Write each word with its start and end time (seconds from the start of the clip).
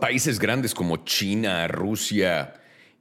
países 0.00 0.38
grandes 0.38 0.74
como 0.74 0.98
China, 0.98 1.66
Rusia, 1.68 2.54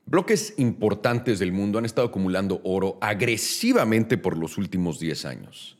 bloques 0.05 0.53
importantes 0.57 1.39
del 1.39 1.51
mundo 1.51 1.79
han 1.79 1.85
estado 1.85 2.07
acumulando 2.07 2.61
oro 2.63 2.97
agresivamente 3.01 4.17
por 4.17 4.37
los 4.37 4.57
últimos 4.57 4.99
10 4.99 5.25
años. 5.25 5.77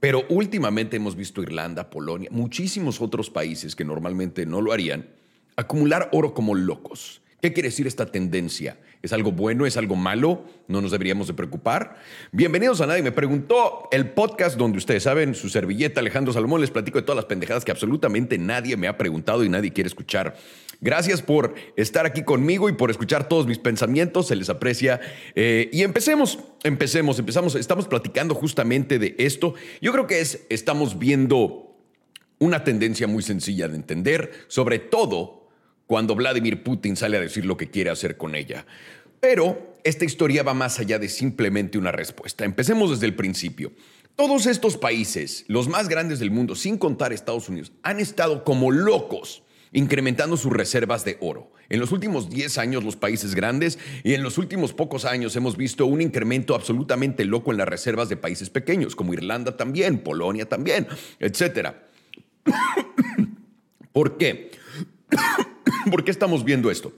Pero 0.00 0.24
últimamente 0.30 0.96
hemos 0.96 1.14
visto 1.14 1.42
Irlanda, 1.42 1.90
Polonia, 1.90 2.30
muchísimos 2.32 3.00
otros 3.00 3.28
países 3.28 3.76
que 3.76 3.84
normalmente 3.84 4.46
no 4.46 4.62
lo 4.62 4.72
harían, 4.72 5.10
acumular 5.56 6.08
oro 6.12 6.32
como 6.32 6.54
locos. 6.54 7.20
¿Qué 7.42 7.52
quiere 7.52 7.68
decir 7.68 7.86
esta 7.86 8.06
tendencia? 8.06 8.78
¿Es 9.02 9.14
algo 9.14 9.32
bueno? 9.32 9.64
¿Es 9.64 9.78
algo 9.78 9.96
malo? 9.96 10.44
¿No 10.68 10.82
nos 10.82 10.90
deberíamos 10.90 11.26
de 11.26 11.32
preocupar? 11.32 11.96
Bienvenidos 12.32 12.82
a 12.82 12.86
Nadie 12.86 13.02
Me 13.02 13.12
Preguntó, 13.12 13.88
el 13.92 14.10
podcast 14.10 14.58
donde 14.58 14.76
ustedes 14.76 15.04
saben, 15.04 15.34
su 15.34 15.48
servilleta 15.48 16.00
Alejandro 16.00 16.34
Salomón, 16.34 16.60
les 16.60 16.70
platico 16.70 16.98
de 16.98 17.04
todas 17.04 17.16
las 17.16 17.24
pendejadas 17.24 17.64
que 17.64 17.70
absolutamente 17.70 18.36
nadie 18.36 18.76
me 18.76 18.88
ha 18.88 18.98
preguntado 18.98 19.42
y 19.42 19.48
nadie 19.48 19.72
quiere 19.72 19.88
escuchar. 19.88 20.36
Gracias 20.82 21.22
por 21.22 21.54
estar 21.76 22.04
aquí 22.04 22.24
conmigo 22.24 22.68
y 22.68 22.72
por 22.72 22.90
escuchar 22.90 23.26
todos 23.26 23.46
mis 23.46 23.58
pensamientos, 23.58 24.26
se 24.28 24.36
les 24.36 24.50
aprecia. 24.50 25.00
Eh, 25.34 25.70
y 25.72 25.80
empecemos, 25.80 26.38
empecemos, 26.62 27.18
empezamos, 27.18 27.54
estamos 27.54 27.88
platicando 27.88 28.34
justamente 28.34 28.98
de 28.98 29.14
esto. 29.16 29.54
Yo 29.80 29.92
creo 29.92 30.06
que 30.06 30.20
es, 30.20 30.44
estamos 30.50 30.98
viendo 30.98 31.74
una 32.38 32.64
tendencia 32.64 33.06
muy 33.06 33.22
sencilla 33.22 33.66
de 33.66 33.76
entender, 33.76 34.30
sobre 34.48 34.78
todo 34.78 35.39
cuando 35.90 36.14
Vladimir 36.14 36.62
Putin 36.62 36.94
sale 36.94 37.16
a 37.16 37.20
decir 37.20 37.44
lo 37.44 37.56
que 37.56 37.68
quiere 37.68 37.90
hacer 37.90 38.16
con 38.16 38.36
ella. 38.36 38.64
Pero 39.18 39.74
esta 39.82 40.04
historia 40.04 40.44
va 40.44 40.54
más 40.54 40.78
allá 40.78 41.00
de 41.00 41.08
simplemente 41.08 41.78
una 41.78 41.90
respuesta. 41.90 42.44
Empecemos 42.44 42.90
desde 42.90 43.06
el 43.06 43.16
principio. 43.16 43.72
Todos 44.14 44.46
estos 44.46 44.76
países, 44.76 45.44
los 45.48 45.66
más 45.66 45.88
grandes 45.88 46.20
del 46.20 46.30
mundo, 46.30 46.54
sin 46.54 46.78
contar 46.78 47.12
Estados 47.12 47.48
Unidos, 47.48 47.72
han 47.82 47.98
estado 47.98 48.44
como 48.44 48.70
locos 48.70 49.42
incrementando 49.72 50.36
sus 50.36 50.52
reservas 50.52 51.04
de 51.04 51.16
oro. 51.18 51.50
En 51.68 51.80
los 51.80 51.90
últimos 51.90 52.30
10 52.30 52.58
años 52.58 52.84
los 52.84 52.94
países 52.94 53.34
grandes 53.34 53.76
y 54.04 54.14
en 54.14 54.22
los 54.22 54.38
últimos 54.38 54.72
pocos 54.72 55.04
años 55.04 55.34
hemos 55.34 55.56
visto 55.56 55.86
un 55.86 56.00
incremento 56.00 56.54
absolutamente 56.54 57.24
loco 57.24 57.50
en 57.50 57.58
las 57.58 57.68
reservas 57.68 58.08
de 58.08 58.16
países 58.16 58.48
pequeños, 58.48 58.94
como 58.94 59.12
Irlanda 59.12 59.56
también, 59.56 60.04
Polonia 60.04 60.48
también, 60.48 60.86
etc. 61.18 61.72
¿Por 63.92 64.18
qué? 64.18 64.52
¿Por 65.90 66.04
qué 66.04 66.10
estamos 66.10 66.44
viendo 66.44 66.70
esto? 66.70 66.92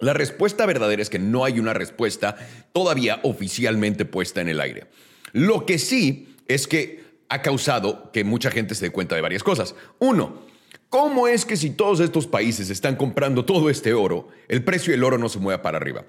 La 0.00 0.12
respuesta 0.12 0.64
verdadera 0.66 1.02
es 1.02 1.10
que 1.10 1.18
no 1.18 1.44
hay 1.44 1.58
una 1.58 1.74
respuesta 1.74 2.36
todavía 2.72 3.18
oficialmente 3.22 4.04
puesta 4.04 4.40
en 4.40 4.48
el 4.48 4.60
aire. 4.60 4.86
Lo 5.32 5.66
que 5.66 5.78
sí 5.78 6.36
es 6.46 6.66
que 6.66 7.02
ha 7.28 7.42
causado 7.42 8.10
que 8.12 8.24
mucha 8.24 8.50
gente 8.50 8.74
se 8.74 8.86
dé 8.86 8.90
cuenta 8.90 9.16
de 9.16 9.22
varias 9.22 9.42
cosas. 9.42 9.74
Uno, 9.98 10.42
¿cómo 10.88 11.28
es 11.28 11.44
que 11.44 11.56
si 11.56 11.70
todos 11.70 12.00
estos 12.00 12.26
países 12.26 12.70
están 12.70 12.96
comprando 12.96 13.44
todo 13.44 13.70
este 13.70 13.92
oro, 13.92 14.28
el 14.46 14.62
precio 14.62 14.92
del 14.92 15.04
oro 15.04 15.18
no 15.18 15.28
se 15.28 15.40
mueva 15.40 15.62
para 15.62 15.78
arriba? 15.78 16.04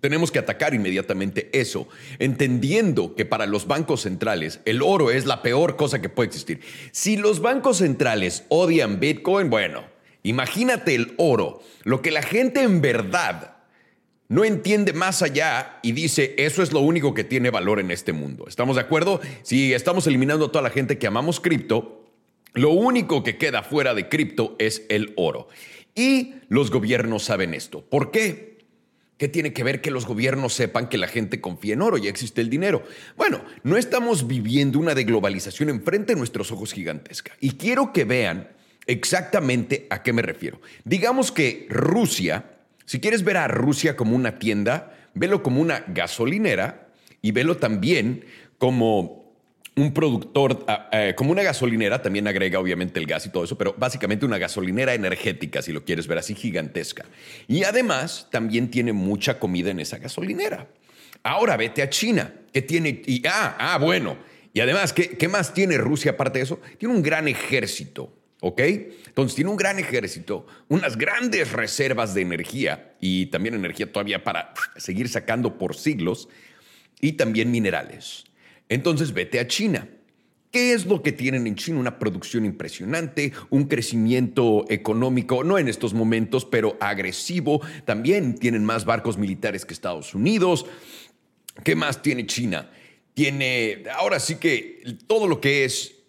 Tenemos 0.00 0.32
que 0.32 0.38
atacar 0.38 0.74
inmediatamente 0.74 1.50
eso, 1.52 1.86
entendiendo 2.18 3.14
que 3.14 3.24
para 3.24 3.46
los 3.46 3.66
bancos 3.66 4.02
centrales 4.02 4.60
el 4.64 4.82
oro 4.82 5.10
es 5.10 5.26
la 5.26 5.42
peor 5.42 5.76
cosa 5.76 6.00
que 6.00 6.08
puede 6.08 6.28
existir. 6.28 6.60
Si 6.92 7.16
los 7.16 7.40
bancos 7.40 7.78
centrales 7.78 8.44
odian 8.48 9.00
Bitcoin, 9.00 9.48
bueno, 9.48 9.91
Imagínate 10.22 10.94
el 10.94 11.14
oro, 11.16 11.62
lo 11.84 12.02
que 12.02 12.10
la 12.10 12.22
gente 12.22 12.62
en 12.62 12.80
verdad 12.80 13.56
no 14.28 14.44
entiende 14.44 14.92
más 14.92 15.20
allá 15.20 15.78
y 15.82 15.92
dice, 15.92 16.34
eso 16.38 16.62
es 16.62 16.72
lo 16.72 16.80
único 16.80 17.12
que 17.12 17.24
tiene 17.24 17.50
valor 17.50 17.80
en 17.80 17.90
este 17.90 18.12
mundo. 18.12 18.46
¿Estamos 18.48 18.76
de 18.76 18.82
acuerdo? 18.82 19.20
Si 19.42 19.74
estamos 19.74 20.06
eliminando 20.06 20.46
a 20.46 20.52
toda 20.52 20.62
la 20.62 20.70
gente 20.70 20.96
que 20.96 21.06
amamos 21.06 21.38
cripto, 21.38 22.06
lo 22.54 22.70
único 22.70 23.22
que 23.22 23.36
queda 23.36 23.62
fuera 23.62 23.94
de 23.94 24.08
cripto 24.08 24.56
es 24.58 24.86
el 24.88 25.12
oro. 25.16 25.48
Y 25.94 26.36
los 26.48 26.70
gobiernos 26.70 27.24
saben 27.24 27.52
esto. 27.52 27.82
¿Por 27.82 28.10
qué? 28.10 28.52
¿Qué 29.18 29.28
tiene 29.28 29.52
que 29.52 29.64
ver 29.64 29.82
que 29.82 29.90
los 29.90 30.06
gobiernos 30.06 30.54
sepan 30.54 30.88
que 30.88 30.98
la 30.98 31.08
gente 31.08 31.40
confía 31.40 31.74
en 31.74 31.82
oro 31.82 31.98
y 31.98 32.08
existe 32.08 32.40
el 32.40 32.48
dinero? 32.48 32.82
Bueno, 33.16 33.44
no 33.62 33.76
estamos 33.76 34.26
viviendo 34.26 34.78
una 34.78 34.94
deglobalización 34.94 35.68
enfrente 35.68 36.14
de 36.14 36.18
nuestros 36.18 36.50
ojos 36.52 36.72
gigantesca. 36.72 37.32
Y 37.38 37.52
quiero 37.52 37.92
que 37.92 38.04
vean 38.04 38.48
exactamente 38.86 39.86
a 39.90 40.02
qué 40.02 40.12
me 40.12 40.22
refiero. 40.22 40.60
Digamos 40.84 41.32
que 41.32 41.66
Rusia, 41.70 42.44
si 42.84 43.00
quieres 43.00 43.24
ver 43.24 43.36
a 43.36 43.48
Rusia 43.48 43.96
como 43.96 44.16
una 44.16 44.38
tienda, 44.38 44.94
velo 45.14 45.42
como 45.42 45.60
una 45.60 45.84
gasolinera 45.88 46.88
y 47.20 47.32
velo 47.32 47.56
también 47.56 48.24
como 48.58 49.22
un 49.74 49.94
productor, 49.94 50.64
ah, 50.68 50.88
eh, 50.92 51.14
como 51.16 51.32
una 51.32 51.42
gasolinera, 51.42 52.02
también 52.02 52.28
agrega 52.28 52.58
obviamente 52.58 53.00
el 53.00 53.06
gas 53.06 53.24
y 53.24 53.30
todo 53.30 53.44
eso, 53.44 53.56
pero 53.56 53.74
básicamente 53.78 54.26
una 54.26 54.36
gasolinera 54.36 54.92
energética, 54.92 55.62
si 55.62 55.72
lo 55.72 55.84
quieres 55.84 56.06
ver 56.06 56.18
así, 56.18 56.34
gigantesca. 56.34 57.06
Y 57.48 57.64
además 57.64 58.28
también 58.30 58.70
tiene 58.70 58.92
mucha 58.92 59.38
comida 59.38 59.70
en 59.70 59.80
esa 59.80 59.98
gasolinera. 59.98 60.68
Ahora 61.22 61.56
vete 61.56 61.82
a 61.82 61.88
China, 61.88 62.34
que 62.52 62.62
tiene... 62.62 63.00
Y, 63.06 63.22
ah, 63.26 63.56
ah, 63.58 63.78
bueno. 63.78 64.18
Y 64.52 64.60
además, 64.60 64.92
¿qué, 64.92 65.16
¿qué 65.16 65.28
más 65.28 65.54
tiene 65.54 65.78
Rusia 65.78 66.12
aparte 66.12 66.40
de 66.40 66.44
eso? 66.44 66.60
Tiene 66.78 66.94
un 66.94 67.02
gran 67.02 67.26
ejército 67.28 68.12
¿Ok? 68.44 68.60
Entonces 68.60 69.36
tiene 69.36 69.50
un 69.50 69.56
gran 69.56 69.78
ejército, 69.78 70.48
unas 70.66 70.96
grandes 70.98 71.52
reservas 71.52 72.12
de 72.12 72.22
energía 72.22 72.96
y 73.00 73.26
también 73.26 73.54
energía 73.54 73.92
todavía 73.92 74.24
para 74.24 74.52
seguir 74.76 75.08
sacando 75.08 75.58
por 75.58 75.76
siglos 75.76 76.28
y 77.00 77.12
también 77.12 77.52
minerales. 77.52 78.24
Entonces 78.68 79.12
vete 79.12 79.38
a 79.38 79.46
China. 79.46 79.88
¿Qué 80.50 80.72
es 80.72 80.86
lo 80.86 81.02
que 81.02 81.12
tienen 81.12 81.46
en 81.46 81.54
China? 81.54 81.78
Una 81.78 82.00
producción 82.00 82.44
impresionante, 82.44 83.32
un 83.48 83.68
crecimiento 83.68 84.64
económico, 84.68 85.44
no 85.44 85.56
en 85.56 85.68
estos 85.68 85.94
momentos, 85.94 86.44
pero 86.44 86.76
agresivo. 86.80 87.60
También 87.84 88.34
tienen 88.34 88.64
más 88.64 88.84
barcos 88.84 89.18
militares 89.18 89.64
que 89.64 89.72
Estados 89.72 90.16
Unidos. 90.16 90.66
¿Qué 91.62 91.76
más 91.76 92.02
tiene 92.02 92.26
China? 92.26 92.72
Tiene, 93.14 93.84
ahora 93.94 94.18
sí 94.18 94.34
que 94.34 94.82
todo 95.06 95.28
lo 95.28 95.40
que 95.40 95.64
es 95.64 96.01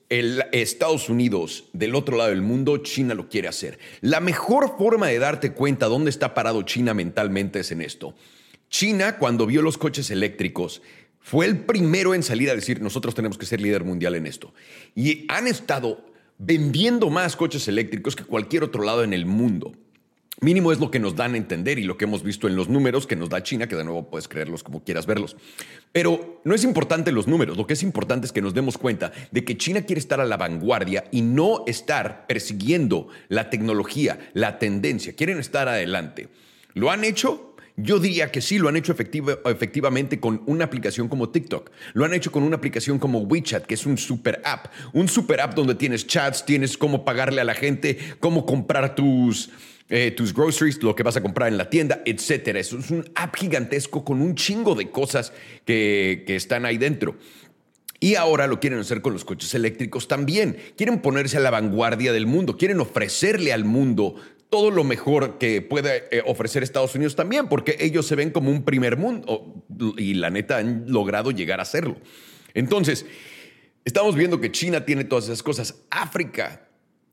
Estados 0.52 1.10
Unidos 1.10 1.66
del 1.74 1.96
otro 1.96 2.18
lado 2.18 2.30
del 2.30 2.42
mundo, 2.42 2.78
China 2.78 3.14
lo 3.14 3.30
quiere 3.30 3.48
hacer. 3.48 3.80
La 4.02 4.20
mejor 4.20 4.78
forma 4.78 5.08
de 5.08 5.20
darte 5.20 5.54
cuenta 5.54 5.88
dónde 5.88 6.10
está 6.10 6.34
parado 6.34 6.62
China 6.64 6.94
mentalmente 6.94 7.62
es 7.62 7.72
en 7.72 7.82
esto. 7.82 8.14
China, 8.70 9.18
cuando 9.18 9.46
vio 9.46 9.62
los 9.62 9.78
coches 9.78 10.12
eléctricos, 10.12 10.82
fue 11.20 11.46
el 11.46 11.60
primero 11.60 12.14
en 12.14 12.22
salir 12.22 12.50
a 12.50 12.56
decir, 12.56 12.82
nosotros 12.82 13.16
tenemos 13.16 13.38
que 13.38 13.46
ser 13.46 13.62
líder 13.62 13.84
mundial 13.84 14.16
en 14.16 14.28
esto. 14.28 14.54
Y 14.94 15.26
han 15.30 15.48
estado 15.48 16.06
vendiendo 16.38 17.10
más 17.10 17.36
coches 17.36 17.68
eléctricos 17.68 18.16
que 18.16 18.24
cualquier 18.24 18.64
otro 18.64 18.84
lado 18.84 19.04
en 19.04 19.14
el 19.14 19.26
mundo. 19.26 19.74
Mínimo 20.42 20.72
es 20.72 20.80
lo 20.80 20.90
que 20.90 21.00
nos 21.00 21.16
dan 21.16 21.36
a 21.36 21.38
entender 21.38 21.78
y 21.78 21.84
lo 21.84 21.96
que 21.96 22.06
hemos 22.06 22.24
visto 22.24 22.48
en 22.48 22.56
los 22.56 22.68
números 22.68 23.06
que 23.06 23.16
nos 23.16 23.30
da 23.30 23.44
China, 23.44 23.68
que 23.68 23.76
de 23.76 23.84
nuevo 23.84 24.10
puedes 24.10 24.28
creerlos 24.28 24.64
como 24.64 24.84
quieras 24.84 25.06
verlos. 25.06 25.38
Pero 25.92 26.42
no 26.44 26.56
es 26.56 26.64
importante 26.64 27.12
los 27.12 27.28
números, 27.28 27.56
lo 27.56 27.68
que 27.68 27.74
es 27.74 27.84
importante 27.84 28.26
es 28.26 28.32
que 28.32 28.42
nos 28.42 28.54
demos 28.54 28.78
cuenta 28.78 29.12
de 29.32 29.46
que 29.46 29.58
China 29.58 29.84
quiere 29.84 30.00
estar 30.00 30.20
a 30.20 30.26
la 30.26 30.38
vanguardia 30.38 31.06
y 31.12 31.22
no 31.22 31.64
estar 31.68 32.26
persiguiendo 32.28 33.10
la 33.30 33.50
tecnología, 33.50 34.20
la 34.34 34.58
tendencia, 34.58 35.16
quieren 35.16 35.40
estar 35.40 35.70
adelante. 35.70 36.30
¿Lo 36.74 36.90
han 36.90 37.04
hecho? 37.04 37.56
Yo 37.76 38.00
diría 38.00 38.32
que 38.32 38.42
sí, 38.42 38.60
lo 38.60 38.70
han 38.70 38.76
hecho 38.76 38.94
efectivamente 38.94 40.20
con 40.20 40.44
una 40.46 40.66
aplicación 40.66 41.08
como 41.08 41.30
TikTok. 41.30 41.72
Lo 41.94 42.06
han 42.06 42.14
hecho 42.14 42.32
con 42.32 42.44
una 42.44 42.58
aplicación 42.58 43.00
como 43.00 43.20
WeChat, 43.20 43.66
que 43.66 43.74
es 43.74 43.88
un 43.88 43.98
super 43.98 44.42
app. 44.46 44.68
Un 44.94 45.08
super 45.08 45.42
app 45.42 45.56
donde 45.56 45.74
tienes 45.74 46.06
chats, 46.06 46.46
tienes 46.46 46.78
cómo 46.78 47.04
pagarle 47.04 47.42
a 47.42 47.46
la 47.46 47.56
gente, 47.56 47.98
cómo 48.20 48.46
comprar 48.46 48.94
tus, 48.94 49.50
eh, 49.96 50.10
tus 50.10 50.34
groceries, 50.34 50.82
lo 50.82 50.96
que 50.96 51.04
vas 51.04 51.18
a 51.18 51.22
comprar 51.22 51.50
en 51.50 51.56
la 51.60 51.70
tienda, 51.70 52.02
etcétera. 52.04 52.60
Eso 52.60 52.80
es 52.80 52.90
un 52.90 53.06
app 53.14 53.36
gigantesco 53.36 54.04
con 54.04 54.24
un 54.24 54.34
chingo 54.34 54.74
de 54.74 54.90
cosas 54.90 55.34
que, 55.66 56.24
que 56.26 56.36
están 56.36 56.66
ahí 56.66 56.80
dentro. 56.80 57.16
Y 58.00 58.16
ahora 58.16 58.48
lo 58.48 58.60
quieren 58.60 58.80
hacer 58.80 59.04
con 59.04 59.14
los 59.14 59.24
coches 59.24 59.54
eléctricos 59.54 60.08
también. 60.08 60.58
Quieren 60.76 61.00
ponerse 61.00 61.38
a 61.38 61.42
la 61.42 61.52
vanguardia 61.52 62.12
del 62.12 62.26
mundo, 62.26 62.58
quieren 62.58 62.80
ofrecerle 62.80 63.54
al 63.54 63.66
mundo 63.66 64.16
todo 64.50 64.72
lo 64.72 64.84
mejor 64.84 65.38
que 65.38 65.62
puede 65.62 66.06
eh, 66.10 66.24
ofrecer 66.26 66.64
Estados 66.64 66.96
Unidos 66.96 67.16
también, 67.16 67.48
porque 67.48 67.78
ellos 67.80 68.08
se 68.08 68.16
ven 68.16 68.32
como 68.32 68.50
un 68.50 68.66
primer 68.66 68.98
mundo 68.98 69.64
y 69.96 70.16
la 70.16 70.32
neta 70.32 70.58
han 70.58 70.86
logrado 70.88 71.30
llegar 71.30 71.62
a 71.62 71.66
serlo. 71.66 71.98
Entonces, 72.56 73.06
estamos 73.86 74.16
viendo 74.16 74.42
que 74.42 74.52
China 74.52 74.86
tiene 74.86 75.04
todas 75.04 75.26
esas 75.26 75.44
cosas. 75.44 75.84
África 75.92 76.63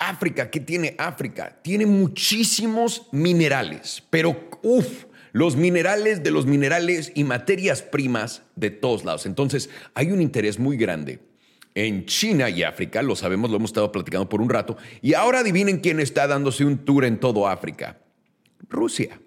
África, 0.00 0.50
¿qué 0.50 0.60
tiene 0.60 0.96
África? 0.98 1.58
Tiene 1.62 1.84
muchísimos 1.84 3.06
minerales, 3.12 4.02
pero 4.08 4.48
uff, 4.62 5.04
los 5.32 5.56
minerales 5.56 6.22
de 6.22 6.30
los 6.30 6.46
minerales 6.46 7.12
y 7.14 7.22
materias 7.22 7.82
primas 7.82 8.42
de 8.56 8.70
todos 8.70 9.04
lados. 9.04 9.26
Entonces, 9.26 9.68
hay 9.94 10.10
un 10.10 10.22
interés 10.22 10.58
muy 10.58 10.78
grande 10.78 11.20
en 11.74 12.06
China 12.06 12.48
y 12.48 12.62
África, 12.62 13.02
lo 13.02 13.14
sabemos, 13.14 13.50
lo 13.50 13.56
hemos 13.56 13.70
estado 13.70 13.92
platicando 13.92 14.28
por 14.28 14.40
un 14.40 14.48
rato, 14.48 14.76
y 15.02 15.14
ahora 15.14 15.40
adivinen 15.40 15.78
quién 15.78 16.00
está 16.00 16.26
dándose 16.26 16.64
un 16.64 16.78
tour 16.78 17.04
en 17.04 17.20
todo 17.20 17.46
África. 17.46 17.98
Rusia. 18.68 19.20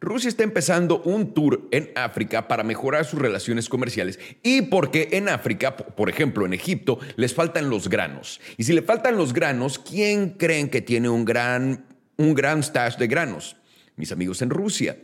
Rusia 0.00 0.28
está 0.28 0.42
empezando 0.44 1.02
un 1.02 1.34
tour 1.34 1.68
en 1.70 1.90
África 1.94 2.48
para 2.48 2.62
mejorar 2.62 3.04
sus 3.04 3.20
relaciones 3.20 3.68
comerciales 3.68 4.18
y 4.42 4.62
porque 4.62 5.08
en 5.12 5.28
África, 5.28 5.76
por 5.76 6.08
ejemplo 6.08 6.46
en 6.46 6.54
Egipto, 6.54 6.98
les 7.16 7.34
faltan 7.34 7.68
los 7.70 7.88
granos. 7.88 8.40
Y 8.56 8.64
si 8.64 8.72
le 8.72 8.82
faltan 8.82 9.16
los 9.16 9.32
granos, 9.32 9.78
¿quién 9.78 10.30
creen 10.30 10.68
que 10.68 10.82
tiene 10.82 11.08
un 11.08 11.24
gran 11.24 11.84
un 12.18 12.34
gran 12.34 12.62
stash 12.62 12.96
de 12.96 13.06
granos. 13.06 13.56
Mis 13.96 14.12
amigos 14.12 14.42
en 14.42 14.50
Rusia. 14.50 14.98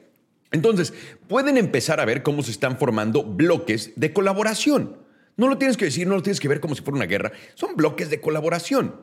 Entonces, 0.50 0.92
pueden 1.26 1.56
empezar 1.56 2.00
a 2.00 2.04
ver 2.04 2.22
cómo 2.22 2.42
se 2.42 2.50
están 2.50 2.76
formando 2.78 3.24
bloques 3.24 3.92
de 3.96 4.12
colaboración. 4.12 4.98
No 5.36 5.48
lo 5.48 5.58
tienes 5.58 5.76
que 5.76 5.86
decir, 5.86 6.06
no 6.06 6.14
lo 6.14 6.22
tienes 6.22 6.38
que 6.38 6.48
ver 6.48 6.60
como 6.60 6.74
si 6.74 6.82
fuera 6.82 6.96
una 6.96 7.06
guerra. 7.06 7.32
Son 7.54 7.74
bloques 7.74 8.10
de 8.10 8.20
colaboración. 8.20 9.00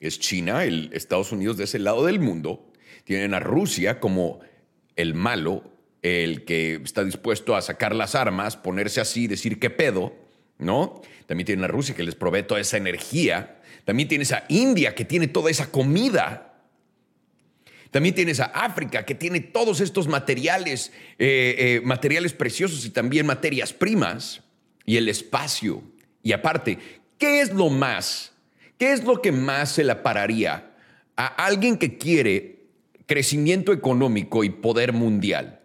Es 0.00 0.18
China, 0.18 0.64
el 0.64 0.90
Estados 0.92 1.32
Unidos 1.32 1.56
de 1.56 1.64
ese 1.64 1.78
lado 1.78 2.04
del 2.04 2.20
mundo. 2.20 2.70
Tienen 3.04 3.34
a 3.34 3.40
Rusia 3.40 4.00
como 4.00 4.40
el 5.00 5.14
malo, 5.14 5.64
el 6.02 6.44
que 6.44 6.80
está 6.84 7.04
dispuesto 7.04 7.56
a 7.56 7.62
sacar 7.62 7.94
las 7.94 8.14
armas, 8.14 8.56
ponerse 8.56 9.00
así, 9.00 9.26
decir 9.26 9.58
qué 9.58 9.70
pedo, 9.70 10.14
¿no? 10.58 11.02
También 11.26 11.46
tienen 11.46 11.64
a 11.64 11.68
Rusia 11.68 11.94
que 11.94 12.02
les 12.02 12.14
provee 12.14 12.42
toda 12.42 12.60
esa 12.60 12.76
energía. 12.76 13.60
También 13.84 14.08
tienes 14.08 14.32
a 14.32 14.44
India 14.48 14.94
que 14.94 15.04
tiene 15.04 15.28
toda 15.28 15.50
esa 15.50 15.70
comida. 15.70 16.62
También 17.90 18.14
tienes 18.14 18.40
a 18.40 18.46
África 18.46 19.04
que 19.04 19.14
tiene 19.14 19.40
todos 19.40 19.80
estos 19.80 20.06
materiales, 20.06 20.92
eh, 21.18 21.54
eh, 21.58 21.80
materiales 21.84 22.32
preciosos 22.32 22.84
y 22.84 22.90
también 22.90 23.26
materias 23.26 23.72
primas 23.72 24.42
y 24.86 24.96
el 24.96 25.08
espacio. 25.08 25.82
Y 26.22 26.32
aparte, 26.32 26.78
¿qué 27.18 27.40
es 27.40 27.52
lo 27.52 27.68
más? 27.68 28.32
¿Qué 28.78 28.92
es 28.92 29.04
lo 29.04 29.20
que 29.20 29.32
más 29.32 29.72
se 29.72 29.84
le 29.84 29.94
pararía 29.96 30.72
a 31.16 31.26
alguien 31.26 31.76
que 31.76 31.98
quiere 31.98 32.59
crecimiento 33.10 33.72
económico 33.72 34.44
y 34.44 34.50
poder 34.50 34.92
mundial? 34.92 35.62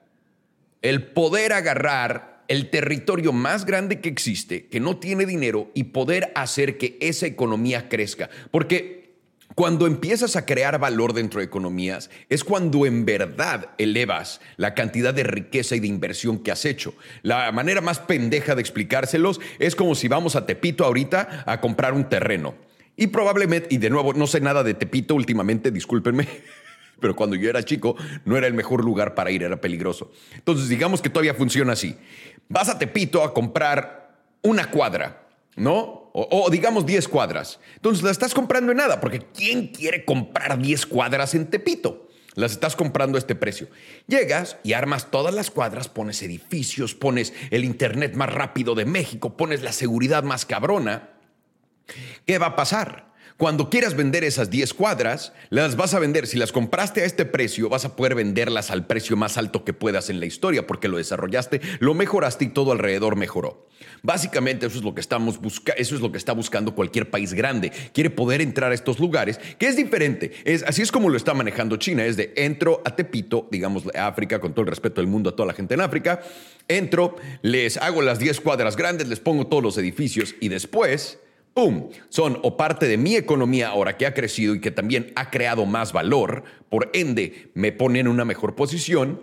El 0.82 1.04
poder 1.04 1.54
agarrar 1.54 2.44
el 2.48 2.72
territorio 2.72 3.34
más 3.34 3.68
grande 3.68 4.02
que 4.02 4.10
existe, 4.10 4.66
que 4.66 4.80
no 4.80 4.98
tiene 4.98 5.28
dinero, 5.28 5.70
y 5.76 5.84
poder 5.86 6.32
hacer 6.34 6.80
que 6.80 6.98
esa 7.02 7.28
economía 7.28 7.88
crezca. 7.88 8.32
Porque 8.50 9.14
cuando 9.54 9.86
empiezas 9.86 10.36
a 10.36 10.48
crear 10.48 10.80
valor 10.80 11.14
dentro 11.14 11.40
de 11.40 11.46
economías, 11.46 12.10
es 12.30 12.44
cuando 12.44 12.88
en 12.88 13.06
verdad 13.06 13.70
elevas 13.78 14.42
la 14.58 14.74
cantidad 14.74 15.14
de 15.14 15.24
riqueza 15.24 15.76
y 15.76 15.80
de 15.80 15.88
inversión 15.88 16.40
que 16.40 16.52
has 16.52 16.66
hecho. 16.66 16.96
La 17.22 17.52
manera 17.52 17.82
más 17.82 18.00
pendeja 18.00 18.56
de 18.56 18.62
explicárselos 18.62 19.40
es 19.60 19.76
como 19.76 19.94
si 19.94 20.08
vamos 20.08 20.36
a 20.36 20.48
Tepito 20.48 20.84
ahorita 20.84 21.44
a 21.46 21.62
comprar 21.62 21.94
un 21.94 22.10
terreno. 22.10 22.56
Y 22.98 23.08
probablemente, 23.08 23.68
y 23.70 23.78
de 23.78 23.92
nuevo, 23.92 24.14
no 24.14 24.26
sé 24.26 24.42
nada 24.42 24.64
de 24.64 24.74
Tepito 24.74 25.14
últimamente, 25.14 25.70
discúlpenme, 25.70 26.28
pero 27.00 27.16
cuando 27.16 27.36
yo 27.36 27.50
era 27.50 27.64
chico 27.64 27.96
no 28.26 28.38
era 28.38 28.48
el 28.48 28.54
mejor 28.54 28.84
lugar 28.84 29.16
para 29.16 29.32
ir, 29.32 29.44
era 29.44 29.60
peligroso. 29.60 30.12
Entonces, 30.34 30.70
digamos 30.70 31.02
que 31.02 31.10
todavía 31.10 31.34
funciona 31.34 31.74
así. 31.74 31.98
Vas 32.50 32.70
a 32.70 32.78
Tepito 32.78 33.24
a 33.24 33.34
comprar 33.34 34.16
una 34.42 34.70
cuadra 34.70 35.26
¿no? 35.56 36.12
O, 36.14 36.50
digamos 36.50 36.86
10 36.86 37.08
cuadras. 37.08 37.60
Entonces 37.76 38.04
la 38.04 38.12
estás 38.12 38.34
comprando 38.34 38.72
en 38.72 38.78
nada, 38.78 39.02
porque 39.02 39.20
¿quién 39.20 39.68
quiere 39.68 40.06
comprar 40.06 40.58
10 40.58 40.86
cuadras 40.86 41.36
en 41.36 41.48
Tepito? 41.48 42.08
Las 42.36 42.52
estás 42.52 42.76
comprando 42.76 43.18
a 43.18 43.20
este 43.20 43.36
precio. 43.36 43.68
Llegas 44.08 44.58
y 44.64 44.74
armas 44.74 45.10
todas 45.10 45.34
las 45.34 45.52
cuadras, 45.52 45.88
pones 45.88 46.22
edificios, 46.22 46.94
pones 46.94 47.34
el 47.52 47.64
Internet 47.64 48.16
más 48.16 48.34
rápido 48.34 48.76
de 48.76 48.86
México, 48.86 49.38
pones 49.38 49.62
la 49.62 49.72
seguridad 49.72 50.24
más 50.24 50.46
cabrona. 50.46 51.12
¿Qué 52.26 52.38
va 52.38 52.48
a 52.48 52.56
pasar? 52.56 53.14
Cuando 53.38 53.70
quieras 53.70 53.98
vender 53.98 54.24
esas 54.24 54.50
10 54.50 54.74
cuadras, 54.74 55.34
las 55.50 55.76
vas 55.76 55.94
a 55.94 56.00
vender. 56.00 56.26
Si 56.26 56.38
las 56.38 56.54
compraste 56.54 57.02
a 57.02 57.06
este 57.06 57.26
precio, 57.26 57.68
vas 57.68 57.84
a 57.84 57.98
poder 57.98 58.16
venderlas 58.16 58.72
al 58.72 58.88
precio 58.88 59.18
más 59.18 59.38
alto 59.38 59.66
que 59.66 59.74
puedas 59.74 60.10
en 60.10 60.22
la 60.22 60.26
historia, 60.26 60.66
porque 60.66 60.88
lo 60.88 60.96
desarrollaste, 60.96 61.60
lo 61.80 61.94
mejoraste 61.94 62.46
y 62.46 62.48
todo 62.48 62.72
alrededor 62.72 63.18
mejoró. 63.18 63.68
Básicamente 64.04 64.66
eso 64.66 64.78
es 64.78 64.86
lo 64.86 64.96
que 64.96 65.02
estamos 65.02 65.38
eso 65.76 65.96
es 65.96 66.02
lo 66.02 66.14
que 66.14 66.18
está 66.18 66.32
buscando 66.32 66.76
cualquier 66.76 67.10
país 67.10 67.34
grande. 67.34 67.74
Quiere 67.94 68.10
poder 68.10 68.40
entrar 68.40 68.72
a 68.72 68.74
estos 68.74 69.00
lugares, 69.02 69.38
que 69.60 69.68
es 69.68 69.76
diferente. 69.76 70.32
Es, 70.46 70.64
así 70.64 70.82
es 70.82 70.94
como 70.94 71.10
lo 71.10 71.18
está 71.18 71.34
manejando 71.34 71.76
China. 71.76 72.06
Es 72.06 72.16
de 72.16 72.32
entro 72.38 72.82
a 72.86 72.96
Tepito, 72.96 73.50
digamos 73.52 73.84
África, 73.96 74.40
con 74.40 74.54
todo 74.54 74.62
el 74.62 74.70
respeto 74.70 75.02
del 75.02 75.10
mundo 75.10 75.32
a 75.32 75.36
toda 75.36 75.48
la 75.48 75.54
gente 75.54 75.74
en 75.74 75.82
África. 75.82 76.22
Entro, 76.70 77.18
les 77.42 77.76
hago 77.76 78.02
las 78.02 78.18
10 78.18 78.40
cuadras 78.40 78.78
grandes, 78.78 79.10
les 79.10 79.20
pongo 79.20 79.48
todos 79.48 79.62
los 79.62 79.78
edificios 79.78 80.36
y 80.40 80.48
después 80.48 81.20
¡pum! 81.56 81.90
Son 82.10 82.38
o 82.44 82.58
parte 82.58 82.86
de 82.86 82.98
mi 82.98 83.16
economía 83.16 83.70
ahora 83.70 83.98
que 83.98 84.06
ha 84.06 84.14
crecido 84.14 84.54
y 84.54 84.62
que 84.62 84.72
también 84.72 85.14
ha 85.16 85.32
creado 85.32 85.66
más 85.66 85.94
valor, 85.94 86.44
por 86.70 86.92
ende 86.94 87.50
me 87.56 87.72
pone 87.72 88.02
en 88.02 88.10
una 88.10 88.26
mejor 88.26 88.56
posición, 88.56 89.22